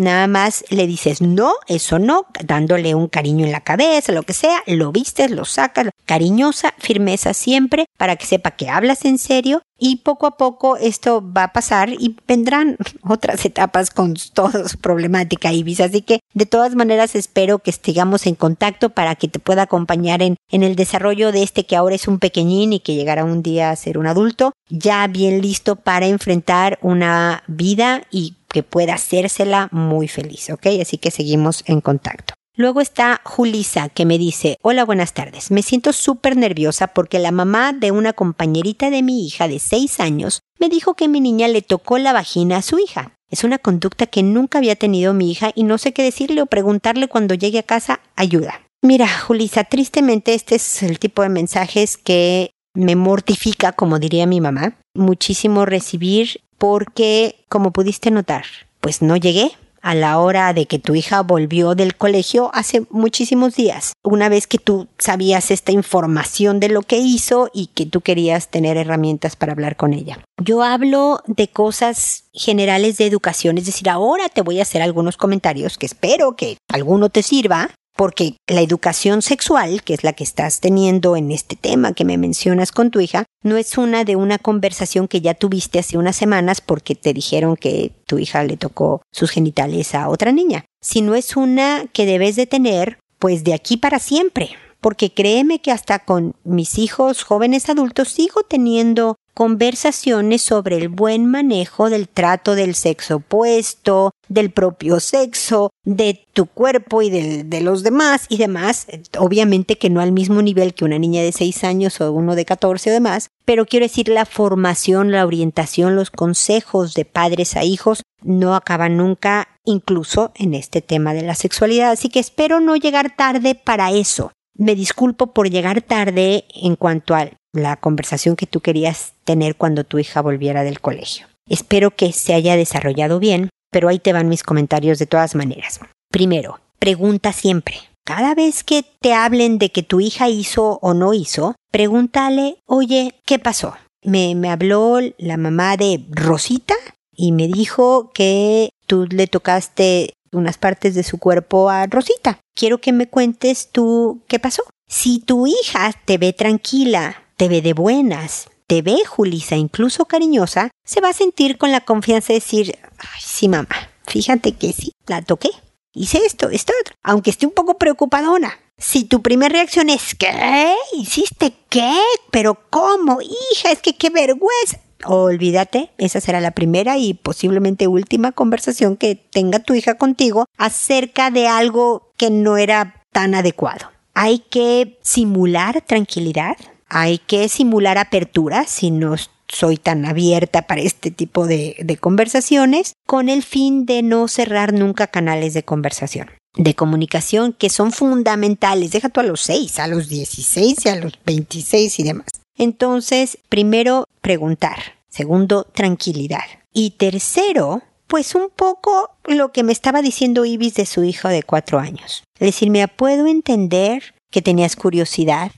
nada 0.00 0.26
más 0.26 0.64
le 0.70 0.86
dices 0.86 1.20
no, 1.20 1.54
eso 1.68 1.98
no, 1.98 2.26
dándole 2.44 2.94
un 2.94 3.08
cariño 3.08 3.44
en 3.44 3.52
la 3.52 3.62
cabeza, 3.62 4.12
lo 4.12 4.22
que 4.22 4.34
sea, 4.34 4.62
lo 4.66 4.92
vistes, 4.92 5.30
lo 5.30 5.44
sacas, 5.44 5.90
cariñosa, 6.06 6.74
firmeza 6.78 7.34
siempre, 7.34 7.86
para 7.96 8.16
que 8.16 8.26
sepa 8.26 8.52
que 8.52 8.68
hablas 8.68 9.04
en 9.04 9.18
serio 9.18 9.62
y 9.80 9.96
poco 9.96 10.26
a 10.26 10.36
poco 10.36 10.76
esto 10.76 11.24
va 11.36 11.44
a 11.44 11.52
pasar 11.52 11.90
y 11.90 12.16
vendrán 12.28 12.76
otras 13.02 13.44
etapas 13.44 13.90
con 13.90 14.14
toda 14.34 14.68
su 14.68 14.78
problemática, 14.78 15.52
Ibis. 15.52 15.80
Así 15.80 16.02
que 16.02 16.20
de 16.34 16.46
todas 16.46 16.76
maneras 16.76 17.16
espero 17.16 17.58
que 17.58 17.70
estemos 17.70 18.26
en 18.26 18.34
contacto 18.34 18.90
para 18.90 19.16
que 19.16 19.26
te 19.26 19.38
pueda 19.38 19.62
acompañar 19.62 20.22
en, 20.22 20.36
en 20.50 20.62
el 20.62 20.76
desarrollo 20.76 21.32
de 21.32 21.42
este 21.42 21.64
que 21.64 21.76
ahora 21.76 21.94
es 21.94 22.06
un 22.06 22.18
pequeñín 22.18 22.72
y 22.72 22.80
que 22.80 22.94
llegará 22.94 23.24
un 23.24 23.42
día 23.42 23.70
a 23.70 23.76
ser 23.76 23.98
un 23.98 24.06
adulto, 24.06 24.52
ya 24.68 25.06
bien 25.06 25.40
listo 25.40 25.76
para 25.76 26.06
enfrentar 26.06 26.78
una 26.82 27.42
vida 27.46 28.02
y 28.10 28.36
que 28.48 28.62
pueda 28.62 28.94
hacérsela 28.94 29.68
muy 29.70 30.08
feliz, 30.08 30.50
¿ok? 30.50 30.66
Así 30.82 30.98
que 30.98 31.10
seguimos 31.10 31.62
en 31.66 31.80
contacto. 31.80 32.34
Luego 32.60 32.82
está 32.82 33.22
Julisa 33.24 33.88
que 33.88 34.04
me 34.04 34.18
dice, 34.18 34.58
hola 34.60 34.84
buenas 34.84 35.14
tardes, 35.14 35.50
me 35.50 35.62
siento 35.62 35.94
súper 35.94 36.36
nerviosa 36.36 36.88
porque 36.88 37.18
la 37.18 37.32
mamá 37.32 37.72
de 37.72 37.90
una 37.90 38.12
compañerita 38.12 38.90
de 38.90 39.02
mi 39.02 39.26
hija 39.26 39.48
de 39.48 39.58
6 39.58 39.98
años 39.98 40.42
me 40.58 40.68
dijo 40.68 40.92
que 40.92 41.08
mi 41.08 41.22
niña 41.22 41.48
le 41.48 41.62
tocó 41.62 41.96
la 41.96 42.12
vagina 42.12 42.58
a 42.58 42.62
su 42.62 42.78
hija. 42.78 43.14
Es 43.30 43.44
una 43.44 43.56
conducta 43.56 44.04
que 44.04 44.22
nunca 44.22 44.58
había 44.58 44.76
tenido 44.76 45.14
mi 45.14 45.30
hija 45.30 45.52
y 45.54 45.62
no 45.62 45.78
sé 45.78 45.94
qué 45.94 46.02
decirle 46.02 46.42
o 46.42 46.46
preguntarle 46.46 47.08
cuando 47.08 47.32
llegue 47.32 47.60
a 47.60 47.62
casa 47.62 48.00
ayuda. 48.14 48.60
Mira, 48.82 49.08
Julisa, 49.08 49.64
tristemente 49.64 50.34
este 50.34 50.56
es 50.56 50.82
el 50.82 50.98
tipo 50.98 51.22
de 51.22 51.30
mensajes 51.30 51.96
que 51.96 52.50
me 52.74 52.94
mortifica, 52.94 53.72
como 53.72 53.98
diría 53.98 54.26
mi 54.26 54.42
mamá, 54.42 54.76
muchísimo 54.94 55.64
recibir 55.64 56.42
porque, 56.58 57.36
como 57.48 57.70
pudiste 57.70 58.10
notar, 58.10 58.44
pues 58.82 59.00
no 59.00 59.16
llegué, 59.16 59.52
a 59.82 59.94
la 59.94 60.18
hora 60.18 60.52
de 60.52 60.66
que 60.66 60.78
tu 60.78 60.94
hija 60.94 61.22
volvió 61.22 61.74
del 61.74 61.96
colegio 61.96 62.50
hace 62.54 62.84
muchísimos 62.90 63.54
días, 63.54 63.92
una 64.02 64.28
vez 64.28 64.46
que 64.46 64.58
tú 64.58 64.88
sabías 64.98 65.50
esta 65.50 65.72
información 65.72 66.60
de 66.60 66.68
lo 66.68 66.82
que 66.82 66.98
hizo 66.98 67.50
y 67.52 67.68
que 67.68 67.86
tú 67.86 68.00
querías 68.00 68.48
tener 68.48 68.76
herramientas 68.76 69.36
para 69.36 69.52
hablar 69.52 69.76
con 69.76 69.94
ella. 69.94 70.18
Yo 70.42 70.62
hablo 70.62 71.22
de 71.26 71.48
cosas 71.48 72.24
generales 72.32 72.98
de 72.98 73.06
educación, 73.06 73.58
es 73.58 73.66
decir, 73.66 73.88
ahora 73.88 74.28
te 74.28 74.42
voy 74.42 74.58
a 74.58 74.62
hacer 74.62 74.82
algunos 74.82 75.16
comentarios 75.16 75.78
que 75.78 75.86
espero 75.86 76.36
que 76.36 76.56
alguno 76.68 77.08
te 77.08 77.22
sirva 77.22 77.70
porque 78.00 78.38
la 78.46 78.62
educación 78.62 79.20
sexual, 79.20 79.82
que 79.82 79.92
es 79.92 80.04
la 80.04 80.14
que 80.14 80.24
estás 80.24 80.60
teniendo 80.60 81.16
en 81.16 81.30
este 81.30 81.54
tema 81.54 81.92
que 81.92 82.06
me 82.06 82.16
mencionas 82.16 82.72
con 82.72 82.90
tu 82.90 82.98
hija, 82.98 83.26
no 83.44 83.58
es 83.58 83.76
una 83.76 84.04
de 84.04 84.16
una 84.16 84.38
conversación 84.38 85.06
que 85.06 85.20
ya 85.20 85.34
tuviste 85.34 85.78
hace 85.78 85.98
unas 85.98 86.16
semanas 86.16 86.62
porque 86.62 86.94
te 86.94 87.12
dijeron 87.12 87.56
que 87.56 87.92
tu 88.06 88.18
hija 88.18 88.42
le 88.42 88.56
tocó 88.56 89.02
sus 89.12 89.30
genitales 89.30 89.94
a 89.94 90.08
otra 90.08 90.32
niña, 90.32 90.64
sino 90.80 91.14
es 91.14 91.36
una 91.36 91.84
que 91.92 92.06
debes 92.06 92.36
de 92.36 92.46
tener 92.46 92.98
pues 93.18 93.44
de 93.44 93.52
aquí 93.52 93.76
para 93.76 93.98
siempre. 93.98 94.48
Porque 94.80 95.12
créeme 95.12 95.60
que 95.60 95.70
hasta 95.70 95.98
con 95.98 96.34
mis 96.42 96.78
hijos 96.78 97.22
jóvenes 97.22 97.68
adultos 97.68 98.08
sigo 98.08 98.44
teniendo 98.44 99.16
conversaciones 99.34 100.42
sobre 100.42 100.76
el 100.76 100.88
buen 100.88 101.26
manejo 101.26 101.90
del 101.90 102.08
trato 102.08 102.54
del 102.54 102.74
sexo 102.74 103.16
opuesto, 103.16 104.12
del 104.28 104.50
propio 104.50 105.00
sexo, 105.00 105.70
de 105.84 106.26
tu 106.32 106.46
cuerpo 106.46 107.02
y 107.02 107.10
de, 107.10 107.60
los 107.60 107.82
demás 107.82 108.26
y 108.28 108.38
demás. 108.38 108.86
Obviamente 109.18 109.78
que 109.78 109.90
no 109.90 110.00
al 110.00 110.12
mismo 110.12 110.42
nivel 110.42 110.74
que 110.74 110.84
una 110.84 110.98
niña 110.98 111.22
de 111.22 111.32
6 111.32 111.64
años 111.64 112.00
o 112.00 112.12
uno 112.12 112.34
de 112.34 112.44
14 112.44 112.90
o 112.90 112.92
demás, 112.92 113.28
pero 113.44 113.66
quiero 113.66 113.86
decir 113.86 114.08
la 114.08 114.26
formación, 114.26 115.10
la 115.10 115.26
orientación, 115.26 115.96
los 115.96 116.10
consejos 116.10 116.94
de 116.94 117.04
padres 117.04 117.56
a 117.56 117.64
hijos 117.64 118.02
no 118.22 118.54
acaban 118.54 118.96
nunca, 118.96 119.48
incluso 119.64 120.32
en 120.36 120.54
este 120.54 120.82
tema 120.82 121.14
de 121.14 121.22
la 121.22 121.34
sexualidad. 121.34 121.90
Así 121.90 122.08
que 122.08 122.20
espero 122.20 122.60
no 122.60 122.76
llegar 122.76 123.16
tarde 123.16 123.54
para 123.54 123.90
eso. 123.90 124.32
Me 124.54 124.74
disculpo 124.74 125.32
por 125.32 125.48
llegar 125.48 125.82
tarde 125.82 126.44
en 126.54 126.76
cuanto 126.76 127.14
a 127.14 127.30
la 127.52 127.76
conversación 127.76 128.36
que 128.36 128.46
tú 128.46 128.60
querías 128.60 129.14
tener 129.24 129.56
cuando 129.56 129.84
tu 129.84 129.98
hija 129.98 130.22
volviera 130.22 130.62
del 130.62 130.80
colegio. 130.80 131.26
Espero 131.48 131.90
que 131.90 132.12
se 132.12 132.34
haya 132.34 132.56
desarrollado 132.56 133.18
bien, 133.18 133.50
pero 133.70 133.88
ahí 133.88 133.98
te 133.98 134.12
van 134.12 134.28
mis 134.28 134.42
comentarios 134.42 134.98
de 134.98 135.06
todas 135.06 135.34
maneras. 135.34 135.80
Primero, 136.10 136.60
pregunta 136.78 137.32
siempre. 137.32 137.76
Cada 138.04 138.34
vez 138.34 138.64
que 138.64 138.84
te 139.00 139.14
hablen 139.14 139.58
de 139.58 139.70
que 139.70 139.82
tu 139.82 140.00
hija 140.00 140.28
hizo 140.28 140.78
o 140.82 140.94
no 140.94 141.14
hizo, 141.14 141.54
pregúntale, 141.70 142.56
oye, 142.66 143.14
¿qué 143.26 143.38
pasó? 143.38 143.74
Me, 144.02 144.34
me 144.34 144.50
habló 144.50 144.98
la 145.18 145.36
mamá 145.36 145.76
de 145.76 146.04
Rosita 146.10 146.74
y 147.14 147.32
me 147.32 147.48
dijo 147.48 148.10
que 148.14 148.70
tú 148.86 149.06
le 149.10 149.26
tocaste 149.26 150.14
unas 150.32 150.58
partes 150.58 150.94
de 150.94 151.02
su 151.02 151.18
cuerpo 151.18 151.68
a 151.68 151.86
Rosita. 151.86 152.40
Quiero 152.54 152.78
que 152.78 152.92
me 152.92 153.08
cuentes 153.08 153.70
tú 153.70 154.22
qué 154.26 154.38
pasó. 154.38 154.62
Si 154.88 155.20
tu 155.20 155.46
hija 155.46 155.92
te 156.04 156.18
ve 156.18 156.32
tranquila, 156.32 157.22
te 157.40 157.48
ve 157.48 157.62
de 157.62 157.72
buenas, 157.72 158.50
te 158.66 158.82
ve 158.82 158.98
Julisa 159.06 159.56
incluso 159.56 160.04
cariñosa, 160.04 160.70
se 160.84 161.00
va 161.00 161.08
a 161.08 161.14
sentir 161.14 161.56
con 161.56 161.72
la 161.72 161.80
confianza 161.80 162.34
de 162.34 162.40
decir, 162.40 162.78
ay, 162.98 163.20
sí 163.24 163.48
mamá, 163.48 163.90
fíjate 164.06 164.52
que 164.52 164.74
sí, 164.74 164.92
la 165.06 165.22
toqué, 165.22 165.48
hice 165.94 166.18
esto, 166.26 166.50
esto 166.50 166.74
otro, 166.82 166.94
aunque 167.02 167.30
esté 167.30 167.46
un 167.46 167.52
poco 167.52 167.78
preocupadona. 167.78 168.58
Si 168.76 169.04
tu 169.04 169.22
primera 169.22 169.54
reacción 169.54 169.88
es, 169.88 170.14
¿qué? 170.14 170.74
¿Hiciste 170.92 171.54
qué? 171.70 171.98
¿Pero 172.30 172.58
cómo? 172.68 173.22
Hija, 173.22 173.72
es 173.72 173.80
que 173.80 173.96
qué 173.96 174.10
vergüenza. 174.10 174.78
Olvídate, 175.06 175.92
esa 175.96 176.20
será 176.20 176.42
la 176.42 176.50
primera 176.50 176.98
y 176.98 177.14
posiblemente 177.14 177.86
última 177.86 178.32
conversación 178.32 178.98
que 178.98 179.14
tenga 179.14 179.60
tu 179.60 179.72
hija 179.72 179.94
contigo 179.94 180.44
acerca 180.58 181.30
de 181.30 181.48
algo 181.48 182.12
que 182.18 182.28
no 182.28 182.58
era 182.58 183.02
tan 183.12 183.34
adecuado. 183.34 183.90
Hay 184.12 184.40
que 184.40 184.98
simular 185.02 185.80
tranquilidad, 185.80 186.56
hay 186.90 187.18
que 187.18 187.48
simular 187.48 187.96
apertura 187.96 188.66
si 188.66 188.90
no 188.90 189.16
soy 189.48 189.76
tan 189.76 190.04
abierta 190.04 190.62
para 190.62 190.82
este 190.82 191.10
tipo 191.10 191.46
de, 191.46 191.98
conversaciones 192.00 192.92
con 193.06 193.28
el 193.28 193.42
fin 193.42 193.86
de 193.86 194.02
no 194.02 194.28
cerrar 194.28 194.72
nunca 194.72 195.06
canales 195.06 195.54
de 195.54 195.64
conversación, 195.64 196.30
de 196.54 196.74
comunicación 196.74 197.52
que 197.52 197.70
son 197.70 197.92
fundamentales. 197.92 198.90
Deja 198.90 199.08
tú 199.08 199.20
a 199.20 199.24
los 199.24 199.40
6, 199.42 199.78
a 199.78 199.86
los 199.86 200.08
16 200.08 200.84
y 200.84 200.88
a 200.88 200.96
los 200.96 201.18
26 201.24 201.98
y 201.98 202.02
demás. 202.02 202.26
Entonces, 202.56 203.38
primero, 203.48 204.04
preguntar. 204.20 204.78
Segundo, 205.08 205.64
tranquilidad. 205.64 206.44
Y 206.72 206.90
tercero, 206.90 207.82
pues 208.06 208.34
un 208.34 208.50
poco 208.54 209.10
lo 209.24 209.50
que 209.50 209.64
me 209.64 209.72
estaba 209.72 210.02
diciendo 210.02 210.44
Ibis 210.44 210.74
de 210.74 210.86
su 210.86 211.02
hijo 211.02 211.28
de 211.28 211.42
cuatro 211.42 211.80
años. 211.80 212.22
Decirme, 212.38 212.86
puedo 212.86 213.26
entender 213.26 214.14
que 214.30 214.42
tenías 214.42 214.76
curiosidad, 214.76 215.50